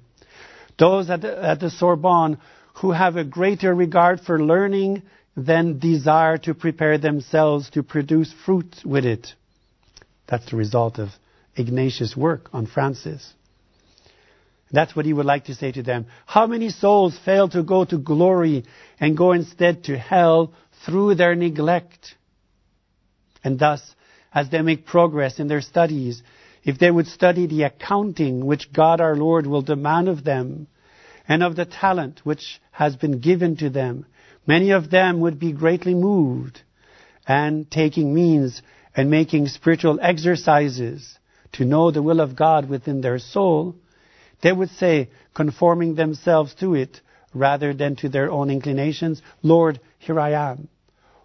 those 0.77 1.09
at 1.09 1.21
the, 1.21 1.43
at 1.43 1.59
the 1.59 1.71
Sorbonne 1.71 2.37
who 2.75 2.91
have 2.91 3.17
a 3.17 3.23
greater 3.23 3.73
regard 3.73 4.21
for 4.21 4.39
learning 4.39 5.01
than 5.35 5.79
desire 5.79 6.37
to 6.37 6.53
prepare 6.53 6.97
themselves 6.97 7.69
to 7.71 7.83
produce 7.83 8.33
fruit 8.45 8.75
with 8.85 9.05
it. 9.05 9.33
That's 10.27 10.49
the 10.51 10.57
result 10.57 10.99
of 10.99 11.09
Ignatius' 11.55 12.15
work 12.15 12.49
on 12.53 12.67
Francis. 12.67 13.33
That's 14.71 14.95
what 14.95 15.05
he 15.05 15.13
would 15.13 15.25
like 15.25 15.45
to 15.45 15.55
say 15.55 15.71
to 15.71 15.83
them. 15.83 16.05
How 16.25 16.45
many 16.45 16.69
souls 16.69 17.17
fail 17.25 17.49
to 17.49 17.63
go 17.63 17.85
to 17.85 17.97
glory 17.97 18.65
and 18.99 19.17
go 19.17 19.31
instead 19.31 19.85
to 19.85 19.97
hell 19.97 20.53
through 20.85 21.15
their 21.15 21.35
neglect? 21.35 22.15
And 23.43 23.57
thus, 23.57 23.81
as 24.33 24.49
they 24.49 24.61
make 24.61 24.85
progress 24.85 25.39
in 25.39 25.47
their 25.47 25.61
studies, 25.61 26.21
if 26.63 26.77
they 26.77 26.91
would 26.91 27.07
study 27.07 27.47
the 27.47 27.63
accounting 27.63 28.45
which 28.45 28.71
God 28.71 29.01
our 29.01 29.15
Lord 29.15 29.47
will 29.47 29.61
demand 29.61 30.07
of 30.07 30.23
them, 30.23 30.67
and 31.27 31.43
of 31.43 31.55
the 31.55 31.65
talent 31.65 32.21
which 32.23 32.59
has 32.71 32.95
been 32.95 33.19
given 33.19 33.55
to 33.57 33.69
them, 33.69 34.05
many 34.45 34.71
of 34.71 34.89
them 34.89 35.19
would 35.21 35.39
be 35.39 35.51
greatly 35.51 35.93
moved, 35.95 36.61
and 37.27 37.69
taking 37.69 38.13
means 38.13 38.61
and 38.95 39.09
making 39.09 39.47
spiritual 39.47 39.99
exercises 40.01 41.17
to 41.53 41.65
know 41.65 41.91
the 41.91 42.03
will 42.03 42.19
of 42.19 42.35
God 42.35 42.67
within 42.67 43.01
their 43.01 43.19
soul, 43.19 43.75
they 44.41 44.51
would 44.51 44.69
say, 44.69 45.09
conforming 45.33 45.95
themselves 45.95 46.53
to 46.55 46.75
it 46.75 47.01
rather 47.33 47.73
than 47.73 47.95
to 47.97 48.09
their 48.09 48.31
own 48.31 48.49
inclinations, 48.49 49.21
Lord, 49.43 49.79
here 49.99 50.19
I 50.19 50.31
am. 50.51 50.69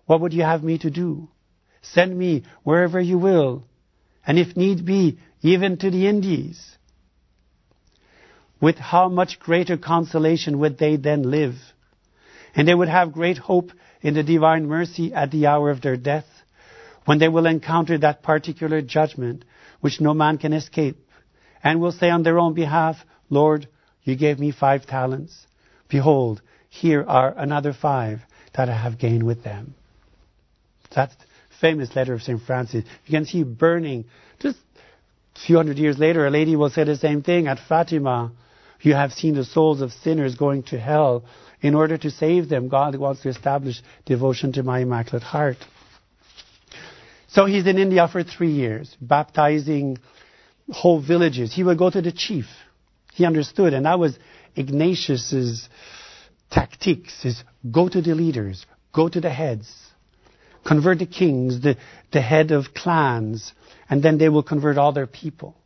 What 0.07 0.21
would 0.21 0.33
you 0.33 0.43
have 0.43 0.63
me 0.63 0.79
to 0.79 0.91
do? 0.91 1.29
Send 1.83 2.17
me 2.19 2.45
wherever 2.63 3.01
you 3.01 3.19
will, 3.19 3.65
and 4.27 4.39
if 4.39 4.57
need 4.57 4.85
be, 4.85 5.19
even 5.43 5.77
to 5.79 5.91
the 5.91 6.07
Indies. 6.07 6.77
With 8.61 8.79
how 8.79 9.09
much 9.09 9.39
greater 9.39 9.77
consolation 9.77 10.59
would 10.61 10.79
they 10.79 10.97
then 10.97 11.23
live? 11.31 11.57
And 12.55 12.67
they 12.67 12.75
would 12.75 12.89
have 12.89 13.13
great 13.13 13.39
hope 13.39 13.73
in 14.01 14.15
the 14.15 14.23
divine 14.23 14.67
mercy 14.67 15.13
at 15.13 15.31
the 15.31 15.47
hour 15.47 15.71
of 15.71 15.83
their 15.83 15.97
death 15.97 16.27
when 17.05 17.19
they 17.19 17.29
will 17.29 17.47
encounter 17.47 17.99
that 17.99 18.23
particular 18.23 18.81
judgment 18.81 19.45
which 19.81 20.01
no 20.01 20.15
man 20.15 20.39
can 20.39 20.53
escape, 20.53 20.97
and 21.65 21.81
will 21.81 21.93
say 21.93 22.11
on 22.11 22.23
their 22.23 22.39
own 22.39 22.53
behalf, 22.53 22.97
Lord, 23.31 23.67
you 24.03 24.15
gave 24.17 24.39
me 24.39 24.53
five 24.53 24.87
talents. 24.87 25.47
Behold, 25.89 26.43
here 26.69 27.03
are 27.03 27.35
another 27.37 27.73
five 27.73 28.21
that 28.55 28.69
I 28.69 28.77
have 28.77 28.99
gained 28.99 29.23
with 29.23 29.43
them. 29.43 29.75
That's 30.95 31.15
the 31.17 31.25
famous 31.61 31.97
letter 31.97 32.13
of 32.13 32.23
St. 32.23 32.41
Francis. 32.43 32.85
You 33.07 33.19
can 33.19 33.25
see 33.25 33.43
burning. 33.43 34.05
Just 34.41 34.59
a 35.35 35.41
few 35.47 35.57
hundred 35.57 35.79
years 35.79 35.99
later, 35.99 36.27
a 36.27 36.31
lady 36.31 36.55
will 36.55 36.71
say 36.71 36.85
the 36.85 36.97
same 36.97 37.23
thing 37.23 37.49
at 37.49 37.59
Fatima. 37.67 38.31
You 38.83 38.95
have 38.95 39.13
seen 39.13 39.35
the 39.35 39.45
souls 39.45 39.81
of 39.81 39.93
sinners 39.93 40.35
going 40.35 40.65
to 40.65 40.79
hell. 40.79 41.25
In 41.63 41.75
order 41.75 41.97
to 41.97 42.11
save 42.11 42.51
them, 42.51 42.69
God 42.69 42.95
wants 42.97 43.23
to 43.23 43.31
establish 43.31 43.81
devotion 44.05 44.53
to 44.53 44.63
my 44.63 44.81
Immaculate 44.81 45.23
Heart. 45.23 45.57
So 47.29 47.47
he's 47.47 47.67
in 47.67 47.79
India 47.79 48.07
for 48.07 48.23
three 48.23 48.53
years, 48.53 48.95
baptizing 49.01 49.99
whole 50.71 51.01
villages. 51.01 51.53
He 51.53 51.63
would 51.63 51.79
go 51.79 51.91
to 51.91 52.03
the 52.03 52.13
chief. 52.13 52.47
He 53.13 53.25
understood, 53.25 53.75
and 53.75 53.87
that 53.87 53.99
was 53.99 54.19
Ignatius's 54.57 55.69
tactics: 56.51 57.25
is 57.25 57.43
go 57.71 57.89
to 57.89 58.01
the 58.01 58.15
leaders, 58.15 58.67
go 58.93 59.09
to 59.09 59.21
the 59.21 59.31
heads, 59.31 59.73
convert 60.67 60.99
the 60.99 61.07
kings, 61.07 61.61
the, 61.61 61.77
the 62.13 62.21
head 62.21 62.51
of 62.51 62.75
clans, 62.75 63.53
and 63.89 64.03
then 64.03 64.19
they 64.19 64.29
will 64.29 64.43
convert 64.43 64.79
all 64.79 64.93
their 64.93 65.07
people. 65.07 65.57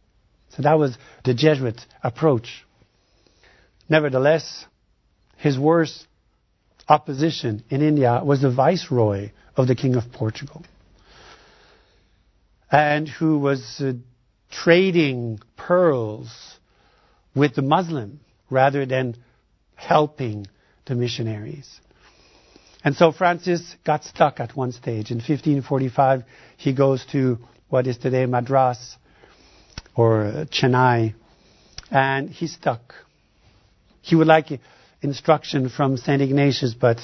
So 0.51 0.63
that 0.63 0.79
was 0.79 0.97
the 1.25 1.35
Jesuit 1.35 1.81
approach. 2.03 2.65
Nevertheless, 3.89 4.67
his 5.37 5.59
worst 5.59 6.07
opposition 6.89 7.65
in 7.71 7.83
India 7.83 8.21
was 8.25 8.43
the 8.43 8.51
viceroy 8.51 9.31
of 9.57 9.67
the 9.67 9.75
King 9.75 9.95
of 9.95 10.11
Portugal 10.13 10.65
and 12.71 13.09
who 13.09 13.39
was 13.39 13.81
uh, 13.81 13.93
trading 14.51 15.41
pearls 15.57 16.59
with 17.35 17.55
the 17.55 17.63
Muslim 17.63 18.21
rather 18.51 18.87
than 18.87 19.17
helping 19.75 20.47
the 20.87 20.95
missionaries. 20.95 21.81
And 22.85 22.95
so 22.95 23.13
Francis 23.13 23.77
got 23.85 24.05
stuck 24.05 24.41
at 24.41 24.57
one 24.57 24.73
stage. 24.73 25.11
In 25.11 25.19
1545, 25.19 26.23
he 26.57 26.73
goes 26.73 27.05
to 27.07 27.39
what 27.69 27.87
is 27.87 27.99
today 27.99 28.25
Madras 28.27 28.97
or 29.95 30.25
uh, 30.25 30.45
Chennai, 30.47 31.15
and 31.91 32.31
he's 32.31 32.55
stuck. 32.55 32.95
He 34.01 34.15
would 34.15 34.27
like 34.29 34.61
instruction 35.03 35.69
from 35.69 35.97
St. 35.97 36.23
Ignatius, 36.23 36.75
but 36.75 36.99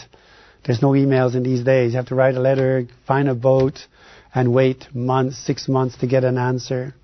there's 0.64 0.80
no 0.80 0.90
emails 0.92 1.34
in 1.34 1.42
these 1.42 1.62
days. 1.64 1.92
You 1.92 1.96
have 1.98 2.06
to 2.06 2.14
write 2.14 2.34
a 2.36 2.40
letter, 2.40 2.86
find 3.06 3.28
a 3.28 3.34
boat, 3.34 3.86
and 4.34 4.52
wait 4.54 4.94
months, 4.94 5.38
six 5.38 5.68
months 5.68 5.96
to 5.98 6.06
get 6.06 6.24
an 6.24 6.38
answer. 6.38 6.94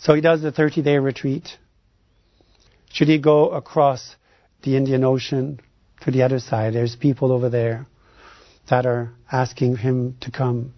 So 0.00 0.14
he 0.14 0.22
does 0.22 0.40
the 0.40 0.50
30 0.50 0.82
day 0.82 0.98
retreat. 0.98 1.58
Should 2.90 3.08
he 3.08 3.18
go 3.18 3.50
across 3.50 4.16
the 4.62 4.76
Indian 4.76 5.04
Ocean 5.04 5.60
to 6.02 6.10
the 6.10 6.22
other 6.22 6.38
side? 6.38 6.72
There's 6.72 6.96
people 6.96 7.30
over 7.32 7.50
there 7.50 7.86
that 8.70 8.86
are 8.86 9.12
asking 9.30 9.76
him 9.76 10.16
to 10.22 10.30
come. 10.30 10.72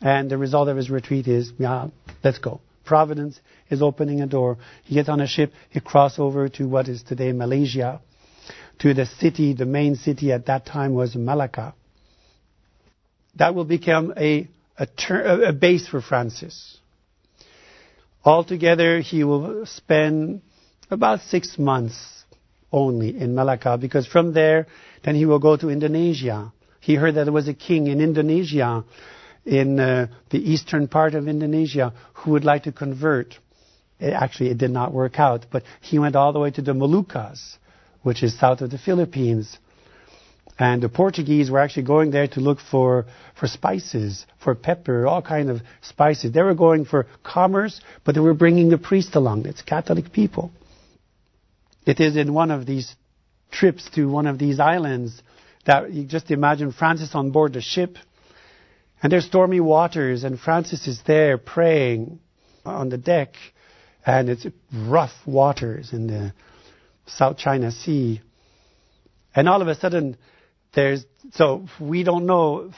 And 0.00 0.30
the 0.30 0.38
result 0.38 0.68
of 0.68 0.76
his 0.76 0.88
retreat 0.88 1.26
is, 1.26 1.52
yeah, 1.58 1.88
let's 2.22 2.38
go. 2.38 2.60
Providence 2.84 3.40
is 3.70 3.82
opening 3.82 4.20
a 4.20 4.26
door. 4.26 4.58
He 4.84 4.94
gets 4.94 5.08
on 5.08 5.20
a 5.20 5.26
ship, 5.26 5.52
he 5.70 5.80
crosses 5.80 6.20
over 6.20 6.48
to 6.50 6.68
what 6.68 6.88
is 6.88 7.02
today 7.02 7.32
Malaysia, 7.32 8.00
to 8.78 8.94
the 8.94 9.04
city, 9.04 9.52
the 9.52 9.66
main 9.66 9.96
city 9.96 10.30
at 10.32 10.46
that 10.46 10.64
time 10.64 10.94
was 10.94 11.16
Malacca. 11.16 11.74
That 13.34 13.54
will 13.56 13.64
become 13.64 14.14
a 14.16 14.48
a, 14.78 14.86
ter- 14.86 15.42
a 15.44 15.52
base 15.52 15.88
for 15.88 16.00
Francis. 16.00 16.78
Altogether, 18.24 19.00
he 19.00 19.24
will 19.24 19.64
spend 19.66 20.42
about 20.90 21.20
six 21.22 21.58
months 21.58 22.24
only 22.72 23.18
in 23.18 23.34
Malacca 23.34 23.78
because 23.78 24.06
from 24.06 24.32
there, 24.32 24.66
then 25.04 25.14
he 25.14 25.26
will 25.26 25.38
go 25.38 25.56
to 25.56 25.70
Indonesia. 25.70 26.52
He 26.80 26.94
heard 26.94 27.14
that 27.14 27.24
there 27.24 27.32
was 27.32 27.48
a 27.48 27.54
king 27.54 27.86
in 27.86 28.00
Indonesia, 28.00 28.84
in 29.44 29.80
uh, 29.80 30.08
the 30.30 30.38
eastern 30.38 30.88
part 30.88 31.14
of 31.14 31.28
Indonesia, 31.28 31.94
who 32.14 32.32
would 32.32 32.44
like 32.44 32.64
to 32.64 32.72
convert. 32.72 33.38
It, 33.98 34.12
actually, 34.12 34.50
it 34.50 34.58
did 34.58 34.70
not 34.70 34.92
work 34.92 35.18
out, 35.18 35.46
but 35.50 35.62
he 35.80 35.98
went 35.98 36.16
all 36.16 36.32
the 36.32 36.38
way 36.38 36.50
to 36.50 36.62
the 36.62 36.72
Moluccas, 36.74 37.56
which 38.02 38.22
is 38.22 38.38
south 38.38 38.60
of 38.60 38.70
the 38.70 38.78
Philippines. 38.78 39.58
And 40.58 40.82
the 40.82 40.88
Portuguese 40.88 41.50
were 41.50 41.60
actually 41.60 41.84
going 41.84 42.10
there 42.10 42.26
to 42.28 42.40
look 42.40 42.58
for, 42.58 43.06
for 43.38 43.46
spices, 43.46 44.26
for 44.42 44.56
pepper, 44.56 45.06
all 45.06 45.22
kind 45.22 45.50
of 45.50 45.60
spices. 45.82 46.32
They 46.32 46.42
were 46.42 46.54
going 46.54 46.84
for 46.84 47.06
commerce, 47.22 47.80
but 48.04 48.16
they 48.16 48.20
were 48.20 48.34
bringing 48.34 48.68
the 48.68 48.78
priest 48.78 49.14
along. 49.14 49.46
It's 49.46 49.62
Catholic 49.62 50.12
people. 50.12 50.50
It 51.86 52.00
is 52.00 52.16
in 52.16 52.34
one 52.34 52.50
of 52.50 52.66
these 52.66 52.96
trips 53.52 53.88
to 53.94 54.10
one 54.10 54.26
of 54.26 54.38
these 54.38 54.58
islands 54.58 55.22
that 55.64 55.92
you 55.92 56.04
just 56.04 56.30
imagine 56.30 56.72
Francis 56.72 57.14
on 57.14 57.30
board 57.30 57.52
the 57.52 57.60
ship, 57.60 57.96
and 59.02 59.12
there's 59.12 59.26
stormy 59.26 59.60
waters, 59.60 60.24
and 60.24 60.40
Francis 60.40 60.88
is 60.88 61.02
there 61.06 61.38
praying 61.38 62.18
on 62.64 62.88
the 62.88 62.98
deck, 62.98 63.34
and 64.04 64.28
it's 64.28 64.46
rough 64.72 65.12
waters 65.24 65.92
in 65.92 66.08
the 66.08 66.32
South 67.06 67.38
China 67.38 67.70
Sea. 67.70 68.20
And 69.34 69.48
all 69.48 69.62
of 69.62 69.68
a 69.68 69.74
sudden, 69.74 70.16
there's, 70.74 71.04
so 71.32 71.66
we 71.80 72.04
don't 72.04 72.26
know, 72.26 72.72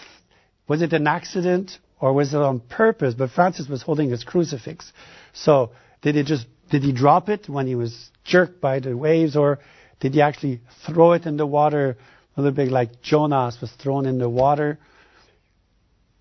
was 0.68 0.82
it 0.82 0.92
an 0.92 1.06
accident 1.06 1.78
or 2.00 2.12
was 2.12 2.32
it 2.32 2.38
on 2.38 2.60
purpose? 2.60 3.14
But 3.14 3.30
Francis 3.30 3.68
was 3.68 3.82
holding 3.82 4.10
his 4.10 4.24
crucifix. 4.24 4.92
So 5.32 5.72
did 6.02 6.16
it 6.16 6.26
just, 6.26 6.46
did 6.70 6.82
he 6.82 6.92
drop 6.92 7.28
it 7.28 7.48
when 7.48 7.66
he 7.66 7.74
was 7.74 8.10
jerked 8.24 8.60
by 8.60 8.80
the 8.80 8.96
waves 8.96 9.36
or 9.36 9.58
did 10.00 10.14
he 10.14 10.22
actually 10.22 10.60
throw 10.86 11.12
it 11.12 11.26
in 11.26 11.36
the 11.36 11.46
water 11.46 11.96
a 12.36 12.40
little 12.40 12.54
bit 12.56 12.70
like 12.70 13.02
Jonas 13.02 13.60
was 13.60 13.70
thrown 13.72 14.06
in 14.06 14.18
the 14.18 14.28
water? 14.28 14.78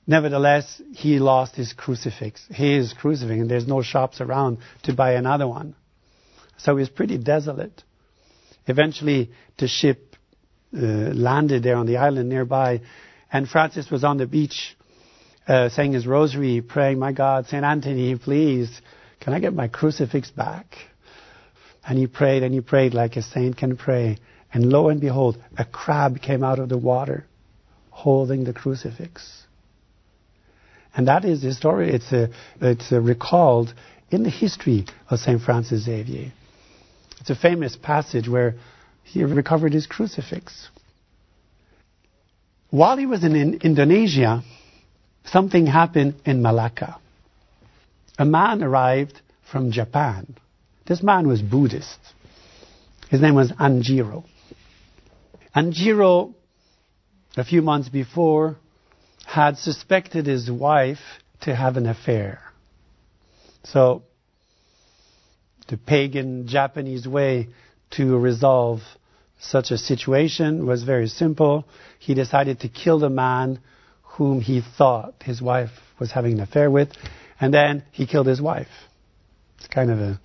Nevertheless, 0.06 0.82
he 0.94 1.20
lost 1.20 1.56
his 1.56 1.74
crucifix, 1.74 2.44
his 2.50 2.94
crucifix, 2.94 3.42
and 3.42 3.50
there's 3.50 3.68
no 3.68 3.84
shops 3.84 4.20
around 4.22 4.58
to 4.84 4.94
buy 4.94 5.14
another 5.14 5.48
one. 5.48 5.76
So 6.58 6.76
he 6.76 6.80
was 6.80 6.90
pretty 6.90 7.20
desolate. 7.20 7.84
Eventually, 8.66 9.32
the 9.60 9.68
ship 9.68 10.09
landed 10.72 11.64
there 11.64 11.76
on 11.76 11.86
the 11.86 11.98
island 11.98 12.30
nearby, 12.30 12.82
and 13.32 13.48
Francis 13.48 13.90
was 13.90 14.04
on 14.04 14.18
the 14.18 14.28
beach 14.28 14.76
uh, 15.48 15.70
saying 15.70 15.94
his 15.94 16.06
rosary, 16.06 16.62
praying, 16.62 17.00
My 17.00 17.12
God, 17.12 17.48
St. 17.48 17.64
Anthony, 17.64 18.16
please, 18.16 18.82
can 19.20 19.34
I 19.34 19.40
get 19.40 19.54
my 19.54 19.68
crucifix 19.68 20.30
back? 20.30 20.76
And 21.84 21.98
he 21.98 22.06
prayed 22.06 22.44
and 22.44 22.54
he 22.54 22.62
prayed 22.62 22.94
like 22.94 23.16
a 23.16 23.24
saint 23.24 23.58
can 23.58 23.76
pray. 23.76 24.18
And 24.54 24.72
lo 24.72 24.90
and 24.90 25.02
behold, 25.02 25.42
a 25.58 25.66
crab 25.66 26.22
came 26.22 26.44
out 26.44 26.60
of 26.60 26.70
the 26.70 26.78
water 26.78 27.26
holding 27.90 28.44
the 28.44 28.54
crucifix. 28.54 29.44
And 30.96 31.08
that 31.08 31.26
is 31.26 31.42
the 31.42 31.54
story. 31.54 31.94
It's, 31.94 32.12
a, 32.12 32.30
it's 32.62 32.92
a 32.92 33.02
recalled 33.02 33.74
in 34.12 34.24
the 34.24 34.30
history 34.30 34.86
of 35.10 35.20
St. 35.20 35.42
Francis 35.42 35.84
Xavier. 35.84 36.32
It's 37.22 37.30
a 37.30 37.36
famous 37.36 37.76
passage 37.76 38.30
where 38.30 38.56
he 39.12 39.24
recovered 39.24 39.74
his 39.74 39.88
crucifix. 39.88 40.70
While 42.70 42.98
he 42.98 43.08
was 43.08 43.24
in 43.24 43.36
Indonesia, 43.36 44.44
something 45.26 45.66
happened 45.66 46.16
in 46.26 46.44
Malacca. 46.44 46.98
A 48.20 48.26
man 48.26 48.62
arrived 48.62 49.20
from 49.52 49.72
Japan. 49.72 50.36
This 50.86 51.02
man 51.02 51.28
was 51.28 51.42
Buddhist. 51.42 52.00
His 53.10 53.22
name 53.22 53.34
was 53.34 53.52
Anjiro. 53.54 54.26
Anjiro, 55.56 56.36
a 57.36 57.44
few 57.44 57.64
months 57.64 57.90
before, 57.90 58.58
had 59.26 59.58
suspected 59.58 60.28
his 60.28 60.52
wife 60.52 61.00
to 61.42 61.56
have 61.56 61.78
an 61.78 61.88
affair. 61.88 62.42
So, 63.64 64.04
the 65.68 65.78
pagan 65.78 66.48
Japanese 66.48 67.08
way 67.08 67.50
to 67.92 68.18
resolve 68.18 68.82
such 69.40 69.72
a 69.72 69.78
situation 69.78 70.66
was 70.66 70.84
very 70.84 71.08
simple. 71.08 71.66
He 71.98 72.14
decided 72.14 72.60
to 72.62 72.70
kill 72.70 73.00
the 73.00 73.10
man 73.10 73.60
whom 74.04 74.42
he 74.42 74.62
thought 74.78 75.24
his 75.24 75.42
wife 75.42 75.72
was 75.98 76.12
having 76.12 76.34
an 76.34 76.40
affair 76.42 76.70
with, 76.70 76.90
and 77.40 77.54
then 77.54 77.84
he 77.92 78.06
killed 78.06 78.28
his 78.28 78.42
wife. 78.42 78.68
It's 79.58 79.68
kind 79.68 79.92
of 79.92 80.00
a 80.00 80.20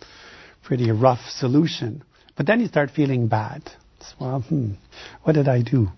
pretty 0.64 0.90
rough 0.90 1.20
solution. 1.30 2.02
But 2.36 2.46
then 2.46 2.60
he 2.60 2.66
started 2.66 2.94
feeling 2.94 3.28
bad. 3.28 3.62
Well, 4.20 4.40
hmm, 4.40 4.72
what 5.22 5.34
did 5.34 5.48
I 5.48 5.62
do? 5.62 5.88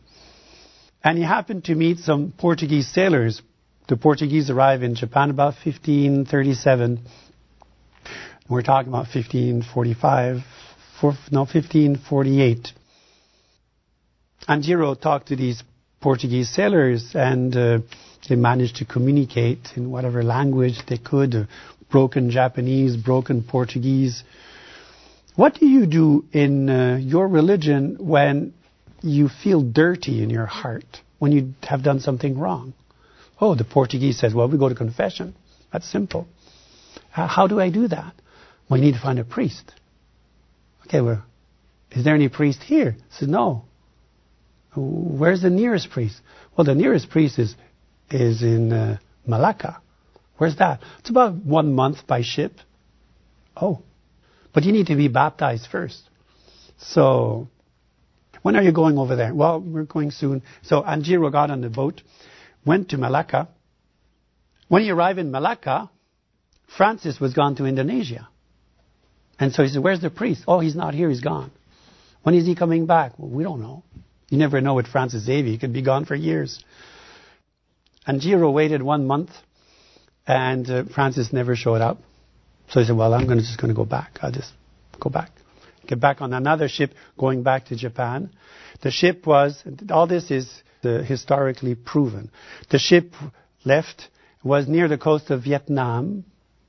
And 1.02 1.16
he 1.16 1.24
happened 1.24 1.64
to 1.64 1.74
meet 1.74 1.98
some 1.98 2.32
Portuguese 2.36 2.88
sailors. 2.92 3.40
The 3.88 3.96
Portuguese 3.96 4.50
arrived 4.50 4.82
in 4.82 4.94
Japan 4.94 5.30
about 5.30 5.54
1537. 5.64 7.00
We're 8.48 8.62
talking 8.62 8.88
about 8.88 9.06
1545, 9.14 10.36
no, 11.32 11.40
1548. 11.40 12.72
Anjiro 14.48 14.98
talked 15.00 15.28
to 15.28 15.36
these 15.36 15.62
Portuguese 16.00 16.48
sailors 16.54 17.12
and 17.14 17.56
uh, 17.56 17.78
They 18.28 18.36
managed 18.36 18.76
to 18.76 18.84
communicate 18.84 19.68
in 19.76 19.90
whatever 19.90 20.22
language 20.22 20.78
they 20.88 20.98
could, 20.98 21.34
uh, 21.34 21.44
broken 21.90 22.30
Japanese, 22.30 22.96
broken 22.96 23.44
Portuguese. 23.44 24.24
What 25.36 25.54
do 25.54 25.66
you 25.66 25.86
do 25.86 26.24
in 26.32 26.68
uh, 26.68 26.96
your 26.96 27.28
religion 27.28 27.96
when 28.00 28.54
you 29.02 29.28
feel 29.28 29.60
dirty 29.62 30.22
in 30.22 30.30
your 30.30 30.46
heart, 30.46 31.02
when 31.18 31.30
you 31.30 31.54
have 31.62 31.82
done 31.82 32.00
something 32.00 32.38
wrong? 32.38 32.74
Oh, 33.40 33.54
the 33.54 33.64
Portuguese 33.64 34.18
says, 34.18 34.34
well, 34.34 34.48
we 34.48 34.58
go 34.58 34.68
to 34.68 34.74
confession. 34.74 35.34
That's 35.72 35.90
simple. 35.90 36.26
How 37.10 37.46
do 37.46 37.60
I 37.60 37.70
do 37.70 37.88
that? 37.88 38.14
You 38.68 38.78
need 38.78 38.94
to 38.94 39.00
find 39.00 39.18
a 39.18 39.24
priest. 39.24 39.72
Okay, 40.86 41.00
well, 41.00 41.22
is 41.92 42.04
there 42.04 42.14
any 42.14 42.28
priest 42.28 42.62
here? 42.62 42.92
He 42.92 43.02
says, 43.10 43.28
no. 43.28 43.64
Where's 44.76 45.42
the 45.42 45.50
nearest 45.50 45.90
priest? 45.90 46.20
Well, 46.56 46.64
the 46.64 46.74
nearest 46.74 47.10
priest 47.10 47.38
is, 47.38 47.54
is 48.10 48.42
in 48.42 48.72
uh, 48.72 48.98
Malacca. 49.26 49.80
Where's 50.38 50.56
that? 50.56 50.80
It's 50.98 51.10
about 51.10 51.34
one 51.34 51.74
month 51.74 52.06
by 52.06 52.22
ship. 52.22 52.52
Oh. 53.56 53.82
But 54.52 54.64
you 54.64 54.72
need 54.72 54.86
to 54.86 54.96
be 54.96 55.08
baptized 55.08 55.68
first. 55.70 56.02
So, 56.78 57.48
when 58.42 58.56
are 58.56 58.62
you 58.62 58.72
going 58.72 58.98
over 58.98 59.16
there? 59.16 59.34
Well, 59.34 59.60
we're 59.60 59.84
going 59.84 60.10
soon. 60.10 60.42
So 60.62 60.82
Anjiro 60.82 61.32
got 61.32 61.50
on 61.50 61.62
the 61.62 61.70
boat, 61.70 62.02
went 62.64 62.90
to 62.90 62.98
Malacca. 62.98 63.48
When 64.68 64.82
he 64.82 64.90
arrived 64.90 65.18
in 65.18 65.30
Malacca, 65.30 65.90
Francis 66.76 67.18
was 67.20 67.34
gone 67.34 67.56
to 67.56 67.64
Indonesia. 67.64 68.28
And 69.38 69.52
so 69.52 69.62
he 69.62 69.68
said, 69.68 69.82
Where's 69.82 70.00
the 70.00 70.10
priest? 70.10 70.44
Oh, 70.46 70.60
he's 70.60 70.76
not 70.76 70.94
here, 70.94 71.08
he's 71.08 71.20
gone. 71.20 71.50
When 72.22 72.34
is 72.34 72.46
he 72.46 72.54
coming 72.54 72.86
back? 72.86 73.18
Well, 73.18 73.30
we 73.30 73.44
don't 73.44 73.60
know. 73.60 73.84
You 74.28 74.38
never 74.38 74.60
know 74.60 74.74
with 74.74 74.88
Francis 74.88 75.24
Xavier, 75.24 75.52
he 75.52 75.58
could 75.58 75.72
be 75.72 75.82
gone 75.82 76.04
for 76.04 76.14
years. 76.14 76.64
Anjiro 78.06 78.52
waited 78.52 78.82
one 78.82 79.06
month, 79.06 79.30
and 80.26 80.68
uh, 80.68 80.84
Francis 80.94 81.32
never 81.32 81.54
showed 81.54 81.80
up. 81.80 81.98
So 82.70 82.80
he 82.80 82.86
said, 82.86 82.96
Well, 82.96 83.14
I'm 83.14 83.26
gonna, 83.26 83.40
just 83.40 83.60
going 83.60 83.72
to 83.72 83.76
go 83.76 83.84
back. 83.84 84.18
I'll 84.22 84.32
just 84.32 84.52
go 84.98 85.10
back. 85.10 85.30
Get 85.86 86.00
back 86.00 86.20
on 86.20 86.32
another 86.32 86.68
ship 86.68 86.92
going 87.16 87.42
back 87.44 87.66
to 87.66 87.76
Japan. 87.76 88.30
The 88.82 88.90
ship 88.90 89.26
was, 89.26 89.62
all 89.90 90.08
this 90.08 90.30
is 90.30 90.62
uh, 90.82 91.02
historically 91.02 91.76
proven. 91.76 92.30
The 92.70 92.78
ship 92.78 93.12
left, 93.64 94.08
was 94.42 94.68
near 94.68 94.88
the 94.88 94.98
coast 94.98 95.30
of 95.30 95.44
Vietnam, 95.44 96.24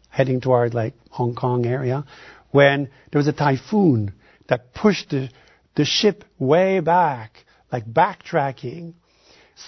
heading 0.10 0.41
toward 0.41 0.74
like 0.74 0.93
Hong 1.12 1.36
Kong 1.36 1.65
area, 1.65 2.06
when 2.52 2.89
there 3.12 3.20
was 3.20 3.28
a 3.28 3.34
typhoon 3.34 4.13
that 4.48 4.74
pushed 4.74 5.10
the, 5.10 5.30
the 5.76 5.86
ship 5.86 6.24
way 6.39 6.80
back, 6.80 7.46
like 7.71 7.86
backtracking, 7.86 8.93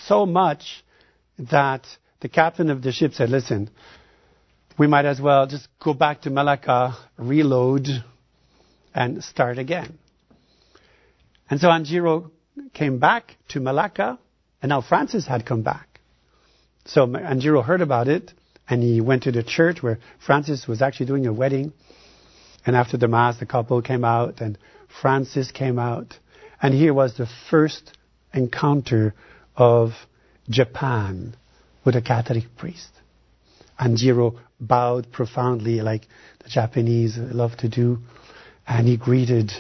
so 0.07 0.25
much 0.25 0.83
that 1.38 1.85
the 2.21 2.29
captain 2.29 2.69
of 2.69 2.81
the 2.81 2.91
ship 2.91 3.13
said, 3.13 3.29
listen, 3.29 3.69
we 4.77 4.88
might 4.88 5.05
as 5.05 5.19
well 5.19 5.47
just 5.47 5.67
go 5.79 5.93
back 5.93 6.21
to 6.21 6.29
Malacca, 6.29 6.95
reload, 7.17 7.88
and 8.93 9.23
start 9.23 9.57
again. 9.57 9.97
And 11.49 11.59
so 11.59 11.67
Anjiro 11.67 12.31
came 12.73 12.99
back 12.99 13.35
to 13.49 13.59
Malacca, 13.59 14.19
and 14.62 14.69
now 14.69 14.81
Francis 14.81 15.25
had 15.25 15.45
come 15.45 15.63
back. 15.63 15.99
So 16.85 17.05
Anjiro 17.07 17.63
heard 17.63 17.81
about 17.81 18.07
it, 18.07 18.31
and 18.69 18.83
he 18.83 19.01
went 19.01 19.23
to 19.23 19.31
the 19.31 19.43
church 19.43 19.81
where 19.81 19.99
Francis 20.25 20.67
was 20.67 20.81
actually 20.81 21.07
doing 21.07 21.25
a 21.25 21.33
wedding. 21.33 21.73
And 22.65 22.75
after 22.75 22.97
the 22.97 23.07
Mass, 23.07 23.38
the 23.39 23.45
couple 23.45 23.81
came 23.81 24.05
out 24.05 24.41
and 24.41 24.57
Francis 25.01 25.51
came 25.51 25.79
out. 25.79 26.17
And 26.61 26.73
here 26.73 26.93
was 26.93 27.15
the 27.15 27.27
first 27.49 27.97
encounter 28.33 29.13
of 29.55 29.91
Japan 30.49 31.35
with 31.85 31.95
a 31.95 32.01
Catholic 32.01 32.55
priest. 32.57 32.89
Anjiro 33.79 34.37
bowed 34.59 35.11
profoundly 35.11 35.81
like 35.81 36.07
the 36.43 36.49
Japanese 36.49 37.17
love 37.17 37.55
to 37.57 37.69
do. 37.69 37.99
And 38.67 38.87
he 38.87 38.97
greeted 38.97 39.51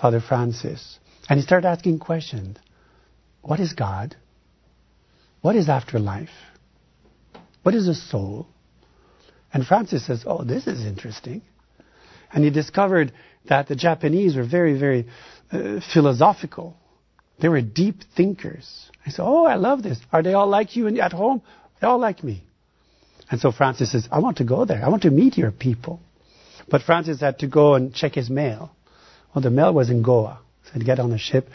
Father 0.00 0.20
Francis. 0.20 0.98
And 1.28 1.38
he 1.38 1.44
started 1.44 1.68
asking 1.68 1.98
questions. 1.98 2.56
What 3.42 3.60
is 3.60 3.74
God? 3.74 4.16
What 5.42 5.54
is 5.54 5.68
afterlife? 5.68 6.30
What 7.62 7.74
is 7.74 7.86
a 7.88 7.94
soul? 7.94 8.48
And 9.52 9.66
Francis 9.66 10.06
says, 10.06 10.24
Oh, 10.26 10.44
this 10.44 10.66
is 10.66 10.84
interesting. 10.84 11.42
And 12.32 12.44
he 12.44 12.50
discovered 12.50 13.12
that 13.48 13.68
the 13.68 13.76
Japanese 13.76 14.36
were 14.36 14.44
very, 14.44 14.78
very 14.78 15.06
uh, 15.52 15.80
philosophical. 15.92 16.76
They 17.40 17.48
were 17.48 17.60
deep 17.60 18.02
thinkers. 18.16 18.90
I 19.06 19.10
said, 19.10 19.22
Oh, 19.22 19.46
I 19.46 19.54
love 19.54 19.82
this. 19.82 19.98
Are 20.12 20.22
they 20.22 20.34
all 20.34 20.48
like 20.48 20.76
you 20.76 20.86
at 21.00 21.12
home? 21.12 21.42
They 21.80 21.86
all 21.86 21.98
like 21.98 22.24
me. 22.24 22.42
And 23.30 23.40
so 23.40 23.52
Francis 23.52 23.92
says, 23.92 24.08
I 24.10 24.20
want 24.20 24.38
to 24.38 24.44
go 24.44 24.64
there. 24.64 24.84
I 24.84 24.88
want 24.88 25.02
to 25.02 25.10
meet 25.10 25.36
your 25.36 25.50
people. 25.50 26.00
But 26.70 26.82
Francis 26.82 27.20
had 27.20 27.38
to 27.40 27.46
go 27.46 27.74
and 27.74 27.94
check 27.94 28.14
his 28.14 28.28
mail. 28.30 28.70
Well, 29.34 29.42
the 29.42 29.50
mail 29.50 29.72
was 29.72 29.90
in 29.90 30.02
Goa. 30.02 30.40
So 30.64 30.72
he'd 30.74 30.84
get 30.84 30.98
on 30.98 31.12
a 31.12 31.18
ship. 31.18 31.48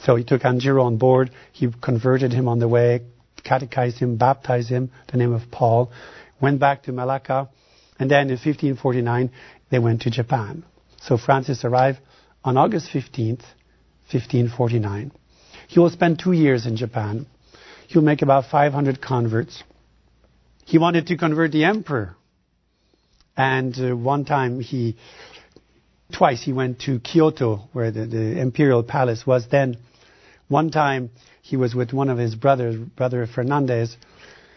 So 0.00 0.16
he 0.16 0.24
took 0.24 0.42
Anjiro 0.42 0.84
on 0.84 0.98
board. 0.98 1.30
He 1.52 1.68
converted 1.82 2.32
him 2.32 2.48
on 2.48 2.58
the 2.58 2.68
way, 2.68 3.02
catechized 3.42 3.98
him, 3.98 4.16
baptized 4.16 4.68
him, 4.68 4.90
the 5.10 5.18
name 5.18 5.32
of 5.32 5.50
Paul, 5.50 5.92
went 6.40 6.58
back 6.58 6.82
to 6.84 6.92
Malacca, 6.92 7.48
and 7.98 8.10
then 8.10 8.22
in 8.22 8.32
1549 8.32 9.30
they 9.70 9.78
went 9.78 10.02
to 10.02 10.10
Japan. 10.10 10.64
So 11.06 11.18
Francis 11.18 11.64
arrived 11.64 12.00
on 12.42 12.56
August 12.56 12.88
15th, 12.90 13.42
1549. 14.10 15.12
He 15.68 15.78
will 15.78 15.90
spend 15.90 16.18
two 16.18 16.32
years 16.32 16.64
in 16.64 16.76
Japan. 16.76 17.26
He'll 17.88 18.02
make 18.02 18.22
about 18.22 18.46
500 18.46 19.02
converts. 19.02 19.62
He 20.64 20.78
wanted 20.78 21.08
to 21.08 21.18
convert 21.18 21.52
the 21.52 21.64
emperor. 21.64 22.16
And 23.36 23.78
uh, 23.78 23.94
one 23.94 24.24
time 24.24 24.60
he, 24.60 24.96
twice 26.10 26.42
he 26.42 26.54
went 26.54 26.80
to 26.82 27.00
Kyoto, 27.00 27.68
where 27.72 27.90
the, 27.90 28.06
the 28.06 28.40
imperial 28.40 28.82
palace 28.82 29.26
was 29.26 29.46
then. 29.48 29.76
One 30.48 30.70
time 30.70 31.10
he 31.42 31.58
was 31.58 31.74
with 31.74 31.92
one 31.92 32.08
of 32.08 32.16
his 32.16 32.34
brothers, 32.34 32.76
brother 32.76 33.26
Fernandez. 33.26 33.94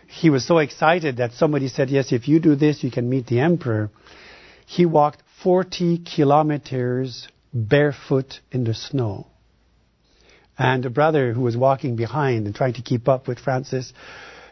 He 0.08 0.30
was 0.30 0.46
so 0.48 0.60
excited 0.60 1.18
that 1.18 1.34
somebody 1.34 1.68
said, 1.68 1.90
yes, 1.90 2.14
if 2.14 2.30
you 2.30 2.40
do 2.40 2.56
this, 2.56 2.84
you 2.84 2.92
can 2.92 3.10
meet 3.10 3.28
the 3.28 3.42
emperor. 3.42 3.90
He 4.66 4.86
walked 4.86 5.24
40 5.48 6.00
kilometers 6.00 7.26
barefoot 7.54 8.42
in 8.52 8.66
the 8.66 8.74
snow. 8.74 9.28
And 10.58 10.86
a 10.86 10.90
brother 10.90 11.32
who 11.32 11.40
was 11.40 11.56
walking 11.56 11.96
behind 11.96 12.48
and 12.48 12.54
trying 12.54 12.74
to 12.74 12.82
keep 12.82 13.08
up 13.08 13.30
with 13.30 13.40
Francis 13.40 13.94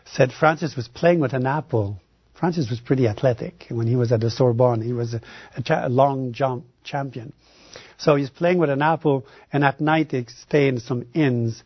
said 0.06 0.32
Francis 0.32 0.78
was 0.78 0.88
playing 0.88 1.20
with 1.20 1.34
an 1.34 1.46
apple. 1.46 2.00
Francis 2.40 2.70
was 2.70 2.80
pretty 2.80 3.10
athletic. 3.10 3.66
When 3.68 3.88
he 3.88 3.98
was 3.98 4.14
at 4.14 4.22
the 4.22 4.30
Sorbonne, 4.30 4.82
he 4.82 4.94
was 4.94 5.16
a, 5.16 5.22
a, 5.58 5.62
cha- 5.62 5.86
a 5.86 5.90
long 5.90 6.32
jump 6.32 6.64
champion. 6.86 7.34
So 7.98 8.16
he's 8.16 8.30
playing 8.30 8.60
with 8.60 8.70
an 8.70 8.82
apple, 8.82 9.26
and 9.52 9.66
at 9.66 9.82
night 9.82 10.12
they 10.12 10.24
stay 10.28 10.70
in 10.70 10.80
some 10.80 11.08
inns, 11.14 11.62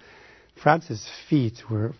Francis' 0.56 1.08
feet 1.30 1.70
were 1.70 1.94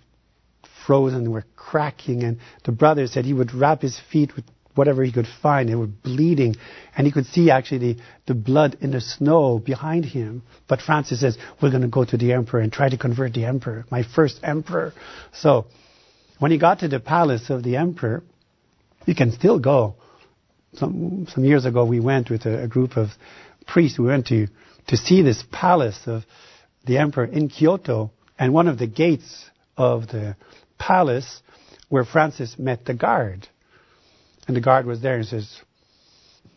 frozen, 0.88 1.30
were 1.30 1.46
cracking, 1.56 2.24
and 2.24 2.40
the 2.66 2.72
brother 2.72 3.06
said 3.06 3.24
he 3.24 3.34
would 3.34 3.54
wrap 3.54 3.84
his 3.84 4.02
feet 4.12 4.36
with 4.36 4.46
whatever 4.76 5.04
he 5.04 5.12
could 5.12 5.28
find. 5.42 5.70
They 5.70 5.76
were 5.76 5.88
bleeding, 5.88 6.56
and 6.96 7.06
he 7.06 7.12
could 7.12 7.26
see 7.26 7.52
actually 7.52 7.94
the, 7.94 8.02
the 8.28 8.34
blood 8.34 8.78
in 8.82 8.92
the 8.92 9.02
snow 9.02 9.60
behind 9.60 10.06
him. 10.06 10.44
But 10.68 10.82
Francis 10.82 11.22
says, 11.22 11.38
We're 11.62 11.72
going 11.72 11.84
to 11.84 11.88
go 11.88 12.06
to 12.06 12.18
the 12.18 12.34
emperor 12.34 12.60
and 12.60 12.72
try 12.72 12.90
to 12.90 12.98
convert 12.98 13.34
the 13.34 13.46
emperor, 13.46 13.86
my 13.90 14.04
first 14.04 14.40
emperor. 14.44 14.94
So, 15.34 15.66
when 16.40 16.52
he 16.52 16.58
got 16.58 16.80
to 16.80 16.88
the 16.88 17.00
palace 17.00 17.50
of 17.50 17.64
the 17.64 17.76
emperor, 17.76 18.24
you 19.06 19.16
can 19.16 19.32
still 19.32 19.60
go. 19.60 19.96
Some, 20.74 21.28
some 21.34 21.44
years 21.44 21.66
ago, 21.66 21.86
we 21.86 22.00
went 22.00 22.30
with 22.30 22.46
a, 22.46 22.64
a 22.64 22.68
group 22.68 22.96
of 22.96 23.10
priests. 23.68 24.00
We 24.00 24.06
went 24.06 24.28
to, 24.28 24.48
to 24.88 24.98
see 24.98 25.22
this 25.22 25.44
palace 25.52 26.00
of 26.06 26.24
the 26.86 26.98
emperor 26.98 27.26
in 27.26 27.50
Kyoto. 27.50 28.12
And 28.38 28.54
one 28.54 28.68
of 28.68 28.78
the 28.78 28.88
gates 28.88 29.46
of 29.76 30.08
the 30.08 30.36
palace 30.78 31.42
where 31.90 32.06
Francis 32.06 32.58
met 32.58 32.86
the 32.86 32.94
guard. 32.94 33.48
And 34.50 34.56
the 34.56 34.62
guard 34.62 34.88
was 34.88 35.00
there 35.00 35.16
and 35.16 35.28
says, 35.28 35.48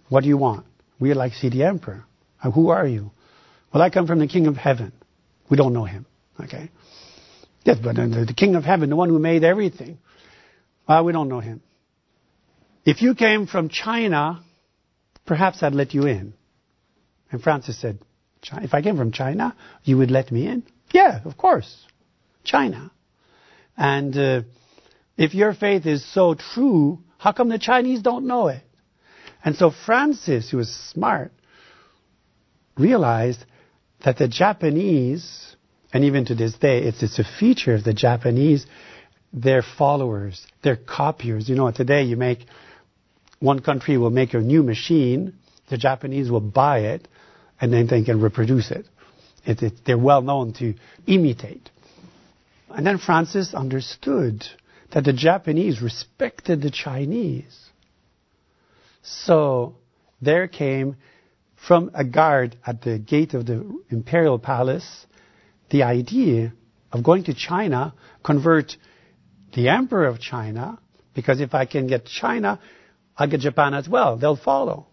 What 0.09 0.23
do 0.23 0.29
you 0.29 0.39
want? 0.39 0.65
We'd 0.99 1.13
like 1.13 1.33
to 1.33 1.39
see 1.39 1.51
the 1.51 1.65
emperor. 1.65 2.07
Uh, 2.43 2.51
who 2.51 2.71
are 2.71 2.87
you? 2.87 3.11
Well, 3.71 3.83
I 3.83 3.91
come 3.91 4.07
from 4.07 4.19
the 4.19 4.27
king 4.27 4.47
of 4.47 4.57
heaven. 4.57 4.95
We 5.51 5.59
don't 5.59 5.75
know 5.75 5.85
him. 5.85 6.07
Okay? 6.41 6.71
Yes, 7.65 7.77
but 7.85 7.97
the 7.97 8.33
king 8.35 8.55
of 8.55 8.65
heaven, 8.65 8.89
the 8.89 8.97
one 8.97 9.11
who 9.11 9.19
made 9.19 9.45
everything. 9.45 9.99
Well, 10.89 11.05
we 11.05 11.13
don't 11.13 11.29
know 11.29 11.41
him. 11.41 11.61
If 12.87 13.03
you 13.03 13.15
came 13.15 13.47
from 13.47 13.69
China, 13.69 14.43
perhaps 15.27 15.63
I'd 15.63 15.75
let 15.75 15.93
you 15.93 16.07
in. 16.07 16.33
And 17.31 17.43
Francis 17.43 17.79
said, 17.79 17.99
If 18.53 18.73
I 18.73 18.81
came 18.81 18.97
from 18.97 19.13
China, 19.13 19.55
you 19.85 19.99
would 19.99 20.11
let 20.11 20.33
me 20.33 20.47
in? 20.47 20.63
Yeah, 20.93 21.21
of 21.27 21.37
course. 21.37 21.85
China. 22.43 22.91
And 23.77 24.17
uh, 24.17 24.41
if 25.19 25.35
your 25.35 25.53
faith 25.53 25.85
is 25.85 26.11
so 26.11 26.35
true, 26.35 27.01
how 27.23 27.31
come 27.31 27.49
the 27.49 27.59
Chinese 27.59 28.03
don't 28.03 28.27
know 28.27 28.49
it? 28.49 28.65
And 29.45 29.55
so 29.55 29.71
Francis, 29.71 30.51
who 30.51 30.57
was 30.57 30.69
smart, 30.69 31.31
realized 32.77 33.45
that 34.05 34.19
the 34.19 34.27
Japanese, 34.27 35.55
and 35.93 36.03
even 36.03 36.25
to 36.25 36.35
this 36.35 36.55
day, 36.55 36.79
it's, 36.83 37.01
it's 37.01 37.21
a 37.21 37.25
feature 37.25 37.75
of 37.75 37.85
the 37.85 37.95
Japanese, 37.95 38.67
their 39.33 39.63
followers, 39.63 40.45
their 40.65 40.75
copiers. 40.75 41.49
You 41.49 41.55
know, 41.55 41.71
today 41.71 42.03
you 42.03 42.17
make, 42.17 42.41
one 43.39 43.61
country 43.61 43.97
will 43.97 44.11
make 44.11 44.35
a 44.35 44.41
new 44.41 44.65
machine, 44.65 45.35
the 45.71 45.79
Japanese 45.79 46.29
will 46.29 46.41
buy 46.41 46.81
it, 46.81 47.07
and 47.61 47.73
then 47.73 47.87
they 47.87 48.03
can 48.03 48.21
reproduce 48.21 48.73
it. 48.73 48.85
it, 49.47 49.63
it 49.63 49.73
they're 49.87 49.97
well 49.97 50.23
known 50.23 50.55
to 50.55 50.75
imitate. 51.07 51.71
And 52.69 52.85
then 52.85 52.99
Francis 52.99 53.55
understood 53.55 54.45
that 54.93 55.05
the 55.05 55.13
Japanese 55.13 55.81
respected 55.81 56.63
the 56.63 56.71
Chinese. 56.71 57.59
So 59.03 59.77
there 60.21 60.49
came 60.49 60.97
from 61.57 61.91
a 61.95 62.05
guard 62.05 62.57
at 62.67 62.83
the 62.83 62.99
gate 62.99 63.35
of 63.35 63.47
the 63.47 63.81
imperial 63.91 64.39
palace 64.39 65.07
the 65.71 65.83
idea 65.83 66.53
of 66.93 67.03
going 67.03 67.25
to 67.25 67.35
China, 67.35 67.95
convert 68.23 68.77
the 69.55 69.71
emperor 69.71 70.07
of 70.07 70.21
China, 70.21 70.79
because 71.15 71.41
if 71.41 71.55
I 71.55 71.65
can 71.65 71.87
get 71.87 72.05
China, 72.05 72.61
I'll 73.17 73.27
get 73.29 73.41
Japan 73.41 73.73
as 73.73 73.89
well. 73.89 74.19
They'll 74.19 74.37
follow. 74.37 74.87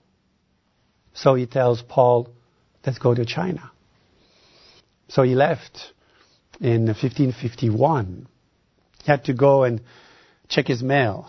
So 1.13 1.35
he 1.35 1.45
tells 1.45 1.81
Paul, 1.81 2.29
let's 2.85 2.97
go 2.97 3.13
to 3.13 3.25
China. 3.25 3.71
So 5.09 5.23
he 5.23 5.35
left 5.35 5.91
in 6.61 6.85
1551. 6.85 8.27
Had 9.09 9.25
to 9.25 9.33
go 9.33 9.63
and 9.63 9.81
check 10.49 10.67
his 10.67 10.83
mail. 10.83 11.27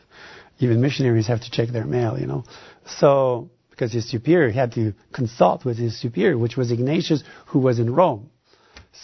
Even 0.58 0.80
missionaries 0.80 1.28
have 1.28 1.40
to 1.42 1.50
check 1.52 1.68
their 1.68 1.84
mail, 1.84 2.18
you 2.18 2.26
know. 2.26 2.42
So, 2.84 3.48
because 3.70 3.92
his 3.92 4.10
superior, 4.10 4.50
had 4.50 4.72
to 4.72 4.92
consult 5.12 5.64
with 5.64 5.78
his 5.78 5.96
superior, 5.96 6.36
which 6.36 6.56
was 6.56 6.72
Ignatius, 6.72 7.22
who 7.46 7.60
was 7.60 7.78
in 7.78 7.94
Rome. 7.94 8.28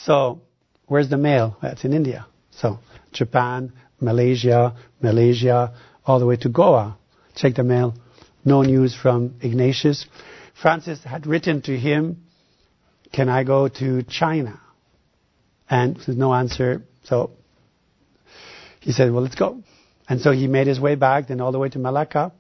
So, 0.05 0.41
where's 0.87 1.09
the 1.09 1.17
mail? 1.17 1.59
That's 1.63 1.85
in 1.85 1.93
India. 1.93 2.27
So, 2.51 2.81
Japan, 3.13 3.73
Malaysia, 4.01 4.75
Malaysia, 5.01 5.75
all 6.05 6.19
the 6.19 6.27
way 6.27 6.39
to 6.39 6.49
Goa. 6.49 6.99
Check 7.37 7.55
the 7.55 7.63
mail. 7.63 7.95
No 8.45 8.63
news 8.63 8.97
from 8.97 9.37
Ignatius. 9.41 10.07
Francis 10.61 11.05
had 11.05 11.25
written 11.29 11.63
to 11.63 11.79
him, 11.79 12.25
Can 13.13 13.29
I 13.29 13.45
go 13.45 13.69
to 13.69 14.03
China? 14.03 14.61
And 15.71 15.95
there's 16.05 16.19
no 16.19 16.35
answer. 16.35 16.83
So 17.05 17.31
he 18.81 18.93
said, 18.93 19.13
Well, 19.13 19.23
let's 19.23 19.35
go. 19.35 19.63
And 20.09 20.21
so 20.21 20.33
he 20.33 20.47
made 20.47 20.67
his 20.67 20.81
way 20.81 20.95
back, 20.95 21.29
then 21.29 21.41
all 21.41 21.53
the 21.53 21.59
way 21.59 21.69
to 21.69 21.79
Malacca. 21.79 22.33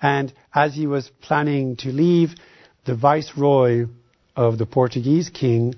And 0.00 0.32
as 0.54 0.74
he 0.74 0.86
was 0.86 1.10
planning 1.22 1.76
to 1.76 1.88
leave, 1.88 2.34
the 2.84 2.94
viceroy 2.94 3.86
of 4.36 4.58
the 4.58 4.66
Portuguese 4.66 5.30
king 5.30 5.74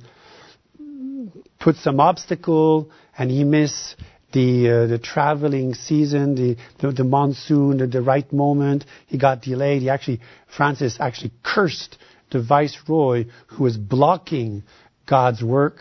put 1.60 1.76
some 1.76 2.00
obstacle 2.00 2.90
and 3.16 3.30
he 3.30 3.44
missed 3.44 3.96
the 4.32 4.68
uh, 4.68 4.86
the 4.86 4.98
traveling 4.98 5.74
season, 5.74 6.34
the 6.34 6.56
the, 6.80 6.92
the 6.92 7.04
monsoon, 7.04 7.78
the, 7.78 7.86
the, 7.86 8.02
right 8.02 8.30
moment. 8.32 8.84
He 9.06 9.16
got 9.16 9.42
delayed. 9.42 9.82
He 9.82 9.88
actually 9.88 10.20
Francis 10.54 10.98
actually 11.00 11.32
cursed 11.42 11.96
the 12.30 12.42
viceroy 12.42 13.26
who 13.48 13.64
was 13.64 13.76
blocking 13.76 14.64
God's 15.06 15.42
work. 15.42 15.78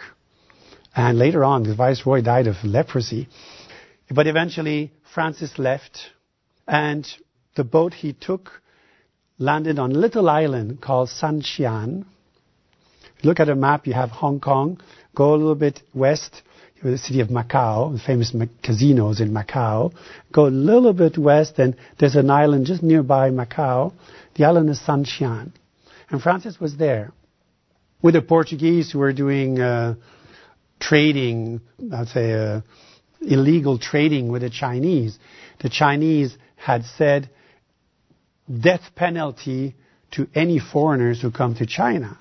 And 0.95 1.19
later 1.19 1.43
on, 1.43 1.63
the 1.63 1.75
viceroy 1.75 2.21
died 2.21 2.47
of 2.47 2.55
leprosy. 2.63 3.27
But 4.09 4.27
eventually, 4.27 4.93
Francis 5.13 5.59
left, 5.59 6.11
and 6.67 7.07
the 7.55 7.63
boat 7.63 7.93
he 7.93 8.13
took 8.13 8.61
landed 9.37 9.79
on 9.79 9.91
a 9.91 9.97
little 9.97 10.29
island 10.29 10.81
called 10.81 11.09
Sanxian. 11.09 12.05
Look 13.23 13.39
at 13.39 13.49
a 13.49 13.55
map. 13.55 13.87
You 13.87 13.93
have 13.93 14.09
Hong 14.09 14.39
Kong. 14.39 14.79
Go 15.15 15.33
a 15.33 15.37
little 15.37 15.55
bit 15.55 15.81
west 15.93 16.41
the 16.83 16.97
city 16.97 17.21
of 17.21 17.29
Macau, 17.29 17.93
the 17.93 17.99
famous 17.99 18.33
casinos 18.61 19.19
in 19.19 19.31
Macau. 19.31 19.93
Go 20.31 20.47
a 20.47 20.49
little 20.49 20.93
bit 20.93 21.17
west, 21.17 21.59
and 21.59 21.75
there's 21.99 22.15
an 22.15 22.29
island 22.29 22.65
just 22.65 22.83
nearby 22.83 23.29
Macau. 23.29 23.93
The 24.35 24.45
island 24.45 24.69
is 24.69 24.79
Sanxian. 24.79 25.51
And 26.09 26.21
Francis 26.21 26.59
was 26.59 26.77
there 26.77 27.11
with 28.01 28.13
the 28.13 28.21
Portuguese 28.21 28.91
who 28.91 28.99
were 28.99 29.13
doing 29.13 29.59
uh, 29.59 29.95
trading, 30.79 31.61
I'd 31.91 32.07
say 32.07 32.33
uh, 32.33 32.61
illegal 33.21 33.77
trading 33.77 34.29
with 34.29 34.41
the 34.41 34.49
Chinese. 34.49 35.17
The 35.59 35.69
Chinese 35.69 36.37
had 36.55 36.85
said 36.85 37.29
death 38.47 38.81
penalty 38.95 39.75
to 40.11 40.27
any 40.33 40.59
foreigners 40.59 41.21
who 41.21 41.31
come 41.31 41.55
to 41.55 41.65
China. 41.65 42.17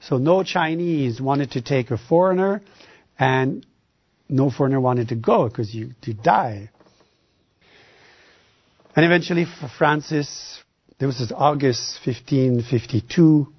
So 0.00 0.16
no 0.16 0.42
Chinese 0.42 1.20
wanted 1.20 1.52
to 1.52 1.62
take 1.62 1.90
a 1.90 1.98
foreigner 1.98 2.62
and 3.18 3.66
no 4.28 4.50
foreigner 4.50 4.80
wanted 4.80 5.08
to 5.08 5.16
go 5.16 5.48
because 5.48 5.74
you, 5.74 5.90
you 6.04 6.14
die. 6.14 6.70
And 8.96 9.04
eventually, 9.04 9.44
for 9.44 9.68
Francis, 9.68 10.62
this 10.98 11.18
this 11.18 11.32
August 11.34 12.00
1552. 12.04 13.52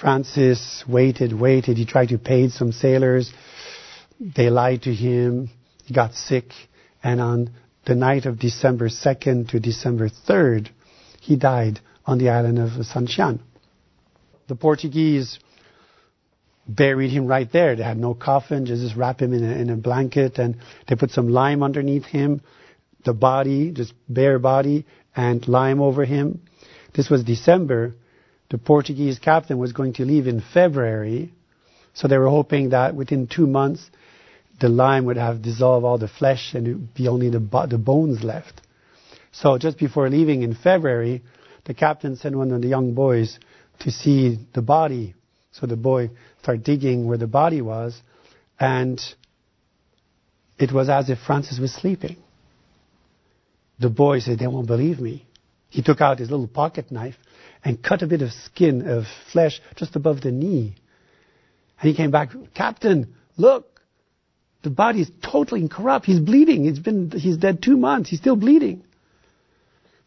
Francis 0.00 0.84
waited, 0.88 1.32
waited. 1.32 1.76
He 1.76 1.86
tried 1.86 2.08
to 2.08 2.18
pay 2.18 2.48
some 2.48 2.72
sailors. 2.72 3.32
They 4.20 4.50
lied 4.50 4.82
to 4.82 4.94
him. 4.94 5.50
He 5.84 5.94
got 5.94 6.14
sick. 6.14 6.46
And 7.02 7.20
on 7.20 7.50
the 7.84 7.94
night 7.94 8.26
of 8.26 8.38
December 8.38 8.88
2nd 8.88 9.48
to 9.50 9.60
December 9.60 10.08
3rd, 10.08 10.70
he 11.20 11.36
died 11.36 11.80
on 12.06 12.18
the 12.18 12.30
island 12.30 12.58
of 12.58 12.70
Sanxian. 12.86 13.40
The 14.48 14.54
Portuguese 14.54 15.38
buried 16.66 17.10
him 17.10 17.26
right 17.26 17.50
there. 17.50 17.76
They 17.76 17.82
had 17.82 17.98
no 17.98 18.14
coffin, 18.14 18.66
just 18.66 18.96
wrap 18.96 19.20
him 19.20 19.32
in 19.32 19.44
a, 19.44 19.52
in 19.52 19.70
a 19.70 19.76
blanket, 19.76 20.38
and 20.38 20.56
they 20.88 20.96
put 20.96 21.10
some 21.10 21.28
lime 21.28 21.62
underneath 21.62 22.04
him, 22.04 22.40
the 23.04 23.12
body, 23.12 23.70
just 23.70 23.92
bare 24.08 24.38
body, 24.38 24.86
and 25.14 25.46
lime 25.46 25.80
over 25.80 26.04
him. 26.04 26.40
This 26.94 27.10
was 27.10 27.24
December. 27.24 27.94
The 28.50 28.58
Portuguese 28.58 29.18
captain 29.18 29.58
was 29.58 29.72
going 29.72 29.94
to 29.94 30.04
leave 30.04 30.26
in 30.26 30.40
February, 30.40 31.32
so 31.92 32.08
they 32.08 32.18
were 32.18 32.28
hoping 32.28 32.70
that 32.70 32.94
within 32.94 33.26
two 33.26 33.46
months 33.46 33.90
the 34.60 34.68
lime 34.68 35.04
would 35.06 35.16
have 35.16 35.42
dissolved 35.42 35.84
all 35.84 35.98
the 35.98 36.08
flesh 36.08 36.54
and 36.54 36.66
it 36.66 36.72
would 36.74 36.94
be 36.94 37.08
only 37.08 37.30
the, 37.30 37.66
the 37.68 37.78
bones 37.78 38.22
left. 38.22 38.60
So 39.32 39.58
just 39.58 39.78
before 39.78 40.08
leaving 40.08 40.42
in 40.42 40.54
February, 40.54 41.22
the 41.64 41.74
captain 41.74 42.16
sent 42.16 42.36
one 42.36 42.52
of 42.52 42.62
the 42.62 42.68
young 42.68 42.94
boys 42.94 43.38
to 43.80 43.90
see 43.90 44.38
the 44.54 44.62
body. 44.62 45.14
So 45.52 45.66
the 45.66 45.76
boy 45.76 46.10
started 46.42 46.64
digging 46.64 47.06
where 47.06 47.18
the 47.18 47.26
body 47.26 47.60
was, 47.60 48.00
and 48.58 49.00
it 50.58 50.72
was 50.72 50.88
as 50.88 51.10
if 51.10 51.18
Francis 51.18 51.58
was 51.58 51.72
sleeping. 51.72 52.16
The 53.80 53.90
boy 53.90 54.20
said, 54.20 54.38
They 54.38 54.46
won't 54.46 54.66
believe 54.66 55.00
me. 55.00 55.26
He 55.68 55.82
took 55.82 56.00
out 56.00 56.20
his 56.20 56.30
little 56.30 56.46
pocket 56.46 56.92
knife 56.92 57.16
and 57.64 57.82
cut 57.82 58.02
a 58.02 58.06
bit 58.06 58.22
of 58.22 58.30
skin, 58.32 58.86
of 58.88 59.04
flesh, 59.32 59.60
just 59.74 59.96
above 59.96 60.20
the 60.20 60.30
knee. 60.30 60.76
And 61.80 61.90
he 61.90 61.96
came 61.96 62.12
back, 62.12 62.30
Captain, 62.54 63.14
look, 63.36 63.73
the 64.64 64.70
body 64.70 65.02
is 65.02 65.10
totally 65.22 65.60
incorrupt. 65.60 66.06
He's 66.06 66.18
bleeding. 66.18 66.64
He's 66.64 66.78
been, 66.78 67.10
he's 67.10 67.36
dead 67.36 67.62
two 67.62 67.76
months. 67.76 68.08
He's 68.10 68.18
still 68.18 68.34
bleeding. 68.34 68.82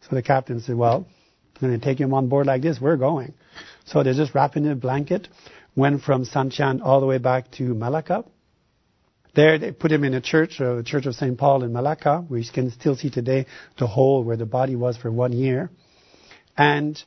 So 0.02 0.16
the 0.16 0.22
captain 0.22 0.60
said, 0.60 0.76
well, 0.76 1.06
I'm 1.54 1.68
going 1.68 1.80
to 1.80 1.84
take 1.84 1.98
him 1.98 2.12
on 2.12 2.28
board 2.28 2.46
like 2.46 2.60
this. 2.60 2.80
We're 2.80 2.96
going. 2.96 3.34
So 3.86 4.02
they 4.02 4.12
just 4.12 4.34
wrapped 4.34 4.56
him 4.56 4.66
in 4.66 4.72
a 4.72 4.76
blanket, 4.76 5.28
went 5.76 6.02
from 6.02 6.24
Sanxian 6.24 6.80
all 6.82 7.00
the 7.00 7.06
way 7.06 7.18
back 7.18 7.52
to 7.52 7.62
Malacca. 7.62 8.24
There 9.34 9.58
they 9.58 9.70
put 9.70 9.92
him 9.92 10.02
in 10.02 10.14
a 10.14 10.20
church, 10.20 10.60
uh, 10.60 10.78
a 10.78 10.82
church 10.82 11.06
of 11.06 11.14
St. 11.14 11.38
Paul 11.38 11.62
in 11.62 11.72
Malacca, 11.72 12.24
where 12.26 12.40
you 12.40 12.52
can 12.52 12.72
still 12.72 12.96
see 12.96 13.10
today 13.10 13.46
the 13.78 13.86
hole 13.86 14.24
where 14.24 14.36
the 14.36 14.46
body 14.46 14.74
was 14.74 14.96
for 14.96 15.10
one 15.10 15.32
year. 15.32 15.70
And 16.56 17.00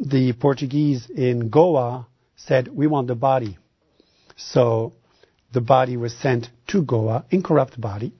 the 0.00 0.32
Portuguese 0.32 1.08
in 1.08 1.50
Goa 1.50 2.08
said, 2.34 2.66
we 2.66 2.88
want 2.88 3.06
the 3.06 3.14
body. 3.14 3.58
So 4.36 4.94
the 5.52 5.60
body 5.60 5.96
was 5.96 6.14
sent 6.14 6.50
to 6.68 6.82
Goa, 6.82 7.24
incorrupt 7.30 7.80
body, 7.80 8.12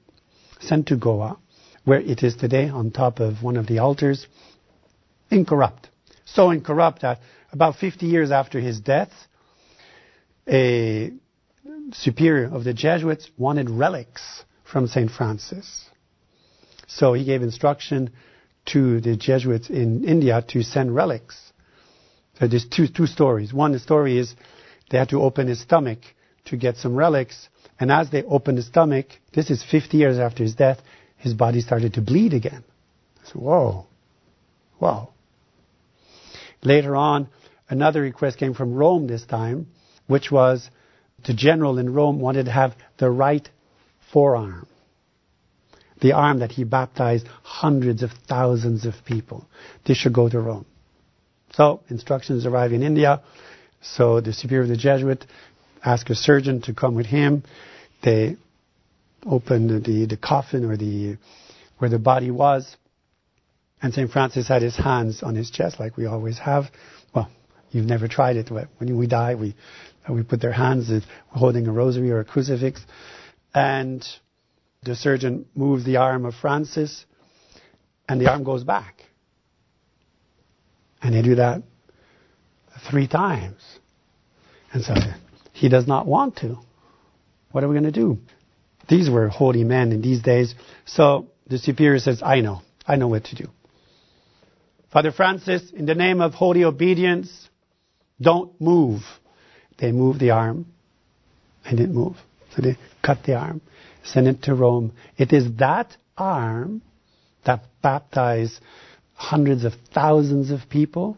sent 0.60 0.88
to 0.88 0.96
Goa, 0.96 1.38
where 1.84 2.00
it 2.00 2.22
is 2.22 2.36
today 2.36 2.68
on 2.68 2.90
top 2.90 3.20
of 3.20 3.42
one 3.42 3.56
of 3.56 3.66
the 3.66 3.78
altars, 3.78 4.26
incorrupt. 5.30 5.88
So 6.24 6.50
incorrupt 6.50 7.02
that 7.02 7.20
about 7.52 7.76
50 7.76 8.06
years 8.06 8.30
after 8.30 8.60
his 8.60 8.80
death, 8.80 9.10
a 10.48 11.12
superior 11.92 12.46
of 12.52 12.64
the 12.64 12.74
Jesuits 12.74 13.30
wanted 13.36 13.70
relics 13.70 14.44
from 14.64 14.86
St. 14.86 15.10
Francis. 15.10 15.88
So 16.86 17.14
he 17.14 17.24
gave 17.24 17.42
instruction 17.42 18.10
to 18.66 19.00
the 19.00 19.16
Jesuits 19.16 19.70
in 19.70 20.04
India 20.04 20.42
to 20.48 20.62
send 20.62 20.94
relics. 20.94 21.52
So 22.38 22.46
there's 22.46 22.66
two, 22.66 22.88
two 22.88 23.06
stories. 23.06 23.52
One 23.52 23.78
story 23.78 24.18
is 24.18 24.34
they 24.90 24.98
had 24.98 25.08
to 25.10 25.22
open 25.22 25.48
his 25.48 25.60
stomach 25.60 25.98
to 26.46 26.56
get 26.56 26.76
some 26.76 26.94
relics. 26.94 27.48
And 27.78 27.90
as 27.90 28.10
they 28.10 28.22
opened 28.22 28.58
his 28.58 28.66
stomach, 28.66 29.06
this 29.34 29.50
is 29.50 29.62
50 29.62 29.96
years 29.96 30.18
after 30.18 30.42
his 30.42 30.54
death, 30.54 30.80
his 31.16 31.34
body 31.34 31.60
started 31.60 31.94
to 31.94 32.02
bleed 32.02 32.34
again. 32.34 32.64
I 33.22 33.26
said, 33.26 33.36
whoa, 33.36 33.86
wow. 34.80 35.10
Later 36.62 36.96
on, 36.96 37.28
another 37.68 38.02
request 38.02 38.38
came 38.38 38.54
from 38.54 38.74
Rome 38.74 39.06
this 39.06 39.24
time, 39.24 39.68
which 40.06 40.30
was 40.30 40.68
the 41.24 41.34
general 41.34 41.78
in 41.78 41.92
Rome 41.92 42.20
wanted 42.20 42.46
to 42.46 42.52
have 42.52 42.74
the 42.98 43.10
right 43.10 43.48
forearm. 44.12 44.66
the 46.02 46.12
arm 46.12 46.40
that 46.40 46.50
he 46.50 46.64
baptized 46.64 47.26
hundreds 47.44 48.02
of 48.02 48.10
thousands 48.28 48.84
of 48.84 48.94
people. 49.06 49.46
This 49.86 49.96
should 49.96 50.12
go 50.12 50.28
to 50.28 50.40
Rome. 50.40 50.66
So, 51.54 51.80
instructions 51.88 52.44
arrive 52.44 52.72
in 52.72 52.82
India. 52.82 53.22
So 53.82 54.20
the 54.20 54.32
superior 54.32 54.62
of 54.62 54.68
the 54.68 54.76
Jesuit 54.76 55.24
asked 55.84 56.10
a 56.10 56.14
surgeon 56.14 56.62
to 56.62 56.74
come 56.74 56.94
with 56.94 57.06
him. 57.06 57.42
They 58.02 58.36
opened 59.26 59.84
the, 59.84 60.06
the 60.06 60.16
coffin 60.16 60.64
or 60.64 60.76
the, 60.76 61.16
where 61.78 61.90
the 61.90 61.98
body 61.98 62.30
was. 62.30 62.76
And 63.80 63.92
St. 63.92 64.10
Francis 64.10 64.48
had 64.48 64.62
his 64.62 64.76
hands 64.76 65.22
on 65.22 65.34
his 65.34 65.50
chest 65.50 65.80
like 65.80 65.96
we 65.96 66.06
always 66.06 66.38
have. 66.38 66.66
Well, 67.14 67.30
you've 67.70 67.86
never 67.86 68.06
tried 68.06 68.36
it. 68.36 68.48
but 68.48 68.68
When 68.78 68.96
we 68.96 69.06
die, 69.06 69.34
we, 69.34 69.56
we 70.08 70.22
put 70.22 70.40
their 70.40 70.52
hands 70.52 70.90
holding 71.28 71.66
a 71.66 71.72
rosary 71.72 72.10
or 72.10 72.20
a 72.20 72.24
crucifix. 72.24 72.80
And 73.54 74.06
the 74.84 74.94
surgeon 74.94 75.46
moves 75.54 75.84
the 75.84 75.96
arm 75.96 76.24
of 76.24 76.34
Francis, 76.34 77.04
and 78.08 78.20
the 78.20 78.30
arm 78.30 78.44
goes 78.44 78.64
back. 78.64 79.02
And 81.02 81.14
they 81.14 81.22
do 81.22 81.36
that 81.36 81.62
three 82.90 83.08
times. 83.08 83.60
And 84.72 84.82
so 84.84 84.94
he 85.62 85.68
does 85.68 85.86
not 85.86 86.06
want 86.06 86.36
to. 86.36 86.58
What 87.50 87.64
are 87.64 87.68
we 87.68 87.74
going 87.74 87.92
to 87.92 87.92
do? 87.92 88.18
These 88.88 89.08
were 89.08 89.28
holy 89.28 89.64
men 89.64 89.92
in 89.92 90.02
these 90.02 90.20
days. 90.22 90.54
So 90.84 91.28
the 91.46 91.58
superior 91.58 91.98
says, 91.98 92.22
I 92.22 92.40
know. 92.40 92.60
I 92.86 92.96
know 92.96 93.08
what 93.08 93.24
to 93.26 93.36
do. 93.36 93.48
Father 94.92 95.12
Francis, 95.12 95.70
in 95.70 95.86
the 95.86 95.94
name 95.94 96.20
of 96.20 96.34
holy 96.34 96.64
obedience, 96.64 97.48
don't 98.20 98.60
move. 98.60 99.02
They 99.78 99.92
moved 99.92 100.20
the 100.20 100.30
arm 100.30 100.66
and 101.64 101.78
didn't 101.78 101.94
move. 101.94 102.16
So 102.54 102.62
they 102.62 102.76
cut 103.02 103.24
the 103.24 103.36
arm 103.36 103.62
send 104.04 104.28
it 104.28 104.42
to 104.42 104.54
Rome. 104.54 104.92
It 105.16 105.32
is 105.32 105.56
that 105.58 105.96
arm 106.16 106.82
that 107.44 107.64
baptized 107.82 108.60
hundreds 109.14 109.64
of 109.64 109.72
thousands 109.94 110.50
of 110.50 110.68
people 110.68 111.16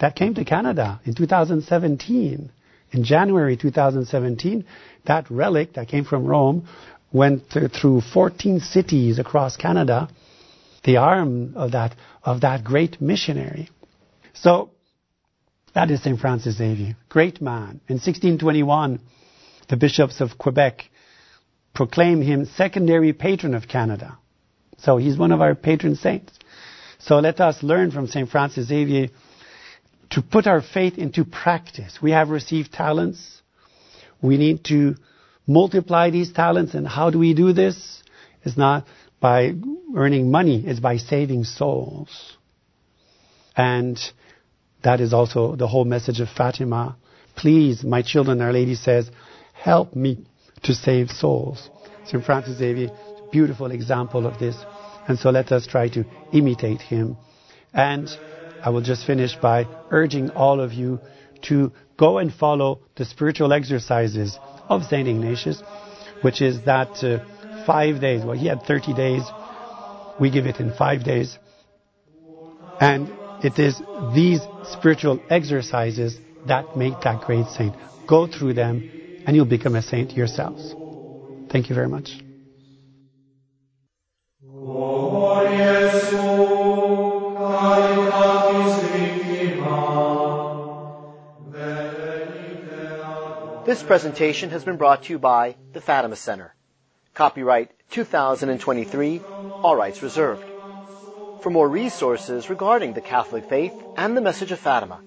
that 0.00 0.16
came 0.16 0.34
to 0.34 0.44
Canada 0.44 1.00
in 1.04 1.14
2017. 1.14 2.50
In 2.92 3.04
January 3.04 3.56
2017, 3.56 4.64
that 5.06 5.30
relic 5.30 5.74
that 5.74 5.88
came 5.88 6.04
from 6.04 6.26
Rome 6.26 6.68
went 7.12 7.44
through 7.50 8.00
14 8.00 8.60
cities 8.60 9.18
across 9.18 9.56
Canada, 9.56 10.08
the 10.84 10.98
arm 10.98 11.54
of 11.56 11.72
that, 11.72 11.94
of 12.22 12.42
that 12.42 12.64
great 12.64 13.00
missionary. 13.00 13.70
So, 14.34 14.70
that 15.74 15.90
is 15.90 16.02
St. 16.02 16.20
Francis 16.20 16.56
Xavier, 16.56 16.96
great 17.08 17.40
man. 17.40 17.80
In 17.88 17.96
1621, 17.96 19.00
the 19.68 19.76
bishops 19.76 20.20
of 20.20 20.36
Quebec 20.36 20.84
proclaim 21.74 22.20
him 22.20 22.44
secondary 22.44 23.14
patron 23.14 23.54
of 23.54 23.68
Canada. 23.68 24.18
So 24.78 24.98
he's 24.98 25.16
one 25.16 25.32
of 25.32 25.40
our 25.40 25.54
patron 25.54 25.96
saints. 25.96 26.32
So 26.98 27.18
let 27.18 27.40
us 27.40 27.62
learn 27.62 27.90
from 27.90 28.06
St. 28.06 28.28
Francis 28.28 28.68
Xavier 28.68 29.08
to 30.12 30.22
put 30.22 30.46
our 30.46 30.60
faith 30.62 30.98
into 30.98 31.24
practice. 31.24 31.98
We 32.02 32.12
have 32.12 32.28
received 32.28 32.72
talents. 32.72 33.42
We 34.20 34.36
need 34.36 34.64
to 34.64 34.94
multiply 35.46 36.10
these 36.10 36.32
talents. 36.32 36.74
And 36.74 36.86
how 36.86 37.10
do 37.10 37.18
we 37.18 37.34
do 37.34 37.52
this? 37.52 38.02
It's 38.44 38.56
not 38.56 38.86
by 39.20 39.52
earning 39.96 40.30
money, 40.30 40.64
it's 40.66 40.80
by 40.80 40.96
saving 40.96 41.44
souls. 41.44 42.36
And 43.56 43.98
that 44.82 45.00
is 45.00 45.12
also 45.12 45.56
the 45.56 45.68
whole 45.68 45.84
message 45.84 46.20
of 46.20 46.28
Fatima. 46.28 46.96
Please, 47.36 47.84
my 47.84 48.02
children, 48.02 48.40
Our 48.40 48.52
Lady 48.52 48.74
says, 48.74 49.10
help 49.52 49.94
me 49.94 50.26
to 50.64 50.74
save 50.74 51.10
souls. 51.10 51.70
St. 52.06 52.24
Francis 52.24 52.58
Xavier, 52.58 52.90
beautiful 53.30 53.70
example 53.70 54.26
of 54.26 54.38
this. 54.38 54.56
And 55.08 55.18
so 55.18 55.30
let 55.30 55.52
us 55.52 55.66
try 55.66 55.88
to 55.90 56.04
imitate 56.32 56.80
him. 56.80 57.16
And 57.72 58.08
I 58.64 58.70
will 58.70 58.82
just 58.82 59.06
finish 59.06 59.34
by 59.36 59.66
urging 59.90 60.30
all 60.30 60.60
of 60.60 60.72
you 60.72 61.00
to 61.48 61.72
go 61.96 62.18
and 62.18 62.32
follow 62.32 62.80
the 62.96 63.04
spiritual 63.04 63.52
exercises 63.52 64.38
of 64.68 64.84
St. 64.84 65.08
Ignatius, 65.08 65.62
which 66.22 66.40
is 66.40 66.64
that 66.64 67.02
uh, 67.02 67.64
five 67.66 68.00
days. 68.00 68.24
Well, 68.24 68.36
he 68.36 68.46
had 68.46 68.62
30 68.62 68.94
days. 68.94 69.22
We 70.20 70.30
give 70.30 70.46
it 70.46 70.60
in 70.60 70.72
five 70.72 71.04
days. 71.04 71.38
And 72.80 73.12
it 73.44 73.58
is 73.58 73.80
these 74.14 74.40
spiritual 74.70 75.20
exercises 75.28 76.18
that 76.46 76.76
make 76.76 77.00
that 77.02 77.22
great 77.22 77.46
saint. 77.48 77.74
Go 78.06 78.26
through 78.26 78.54
them 78.54 78.90
and 79.26 79.36
you'll 79.36 79.44
become 79.44 79.74
a 79.74 79.82
saint 79.82 80.12
yourselves. 80.12 80.74
Thank 81.50 81.68
you 81.68 81.74
very 81.74 81.88
much. 81.88 82.18
This 93.64 93.80
presentation 93.80 94.50
has 94.50 94.64
been 94.64 94.76
brought 94.76 95.04
to 95.04 95.12
you 95.12 95.20
by 95.20 95.54
the 95.72 95.80
Fatima 95.80 96.16
Center. 96.16 96.52
Copyright 97.14 97.70
2023, 97.90 99.20
all 99.62 99.76
rights 99.76 100.02
reserved. 100.02 100.42
For 101.42 101.50
more 101.50 101.68
resources 101.68 102.50
regarding 102.50 102.94
the 102.94 103.00
Catholic 103.00 103.48
faith 103.48 103.72
and 103.96 104.16
the 104.16 104.20
message 104.20 104.50
of 104.50 104.58
Fatima, 104.58 105.00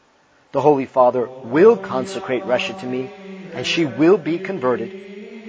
The 0.53 0.63
Holy 0.63 0.87
Father 0.87 1.29
will 1.45 1.77
consecrate 1.77 2.45
Russia 2.47 2.73
to 2.75 2.87
me, 2.87 3.11
and 3.55 3.67
she 3.67 3.85
will 3.85 4.17
be 4.17 4.39
converted 4.39 4.95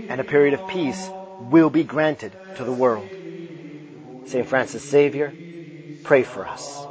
and 0.09 0.21
a 0.21 0.23
period 0.23 0.53
of 0.53 0.67
peace 0.67 1.09
will 1.51 1.69
be 1.69 1.83
granted 1.83 2.31
to 2.55 2.63
the 2.63 2.71
world. 2.71 3.09
St. 4.25 4.45
Francis 4.45 4.87
Xavier, 4.89 5.33
pray 6.03 6.23
for 6.23 6.47
us. 6.47 6.86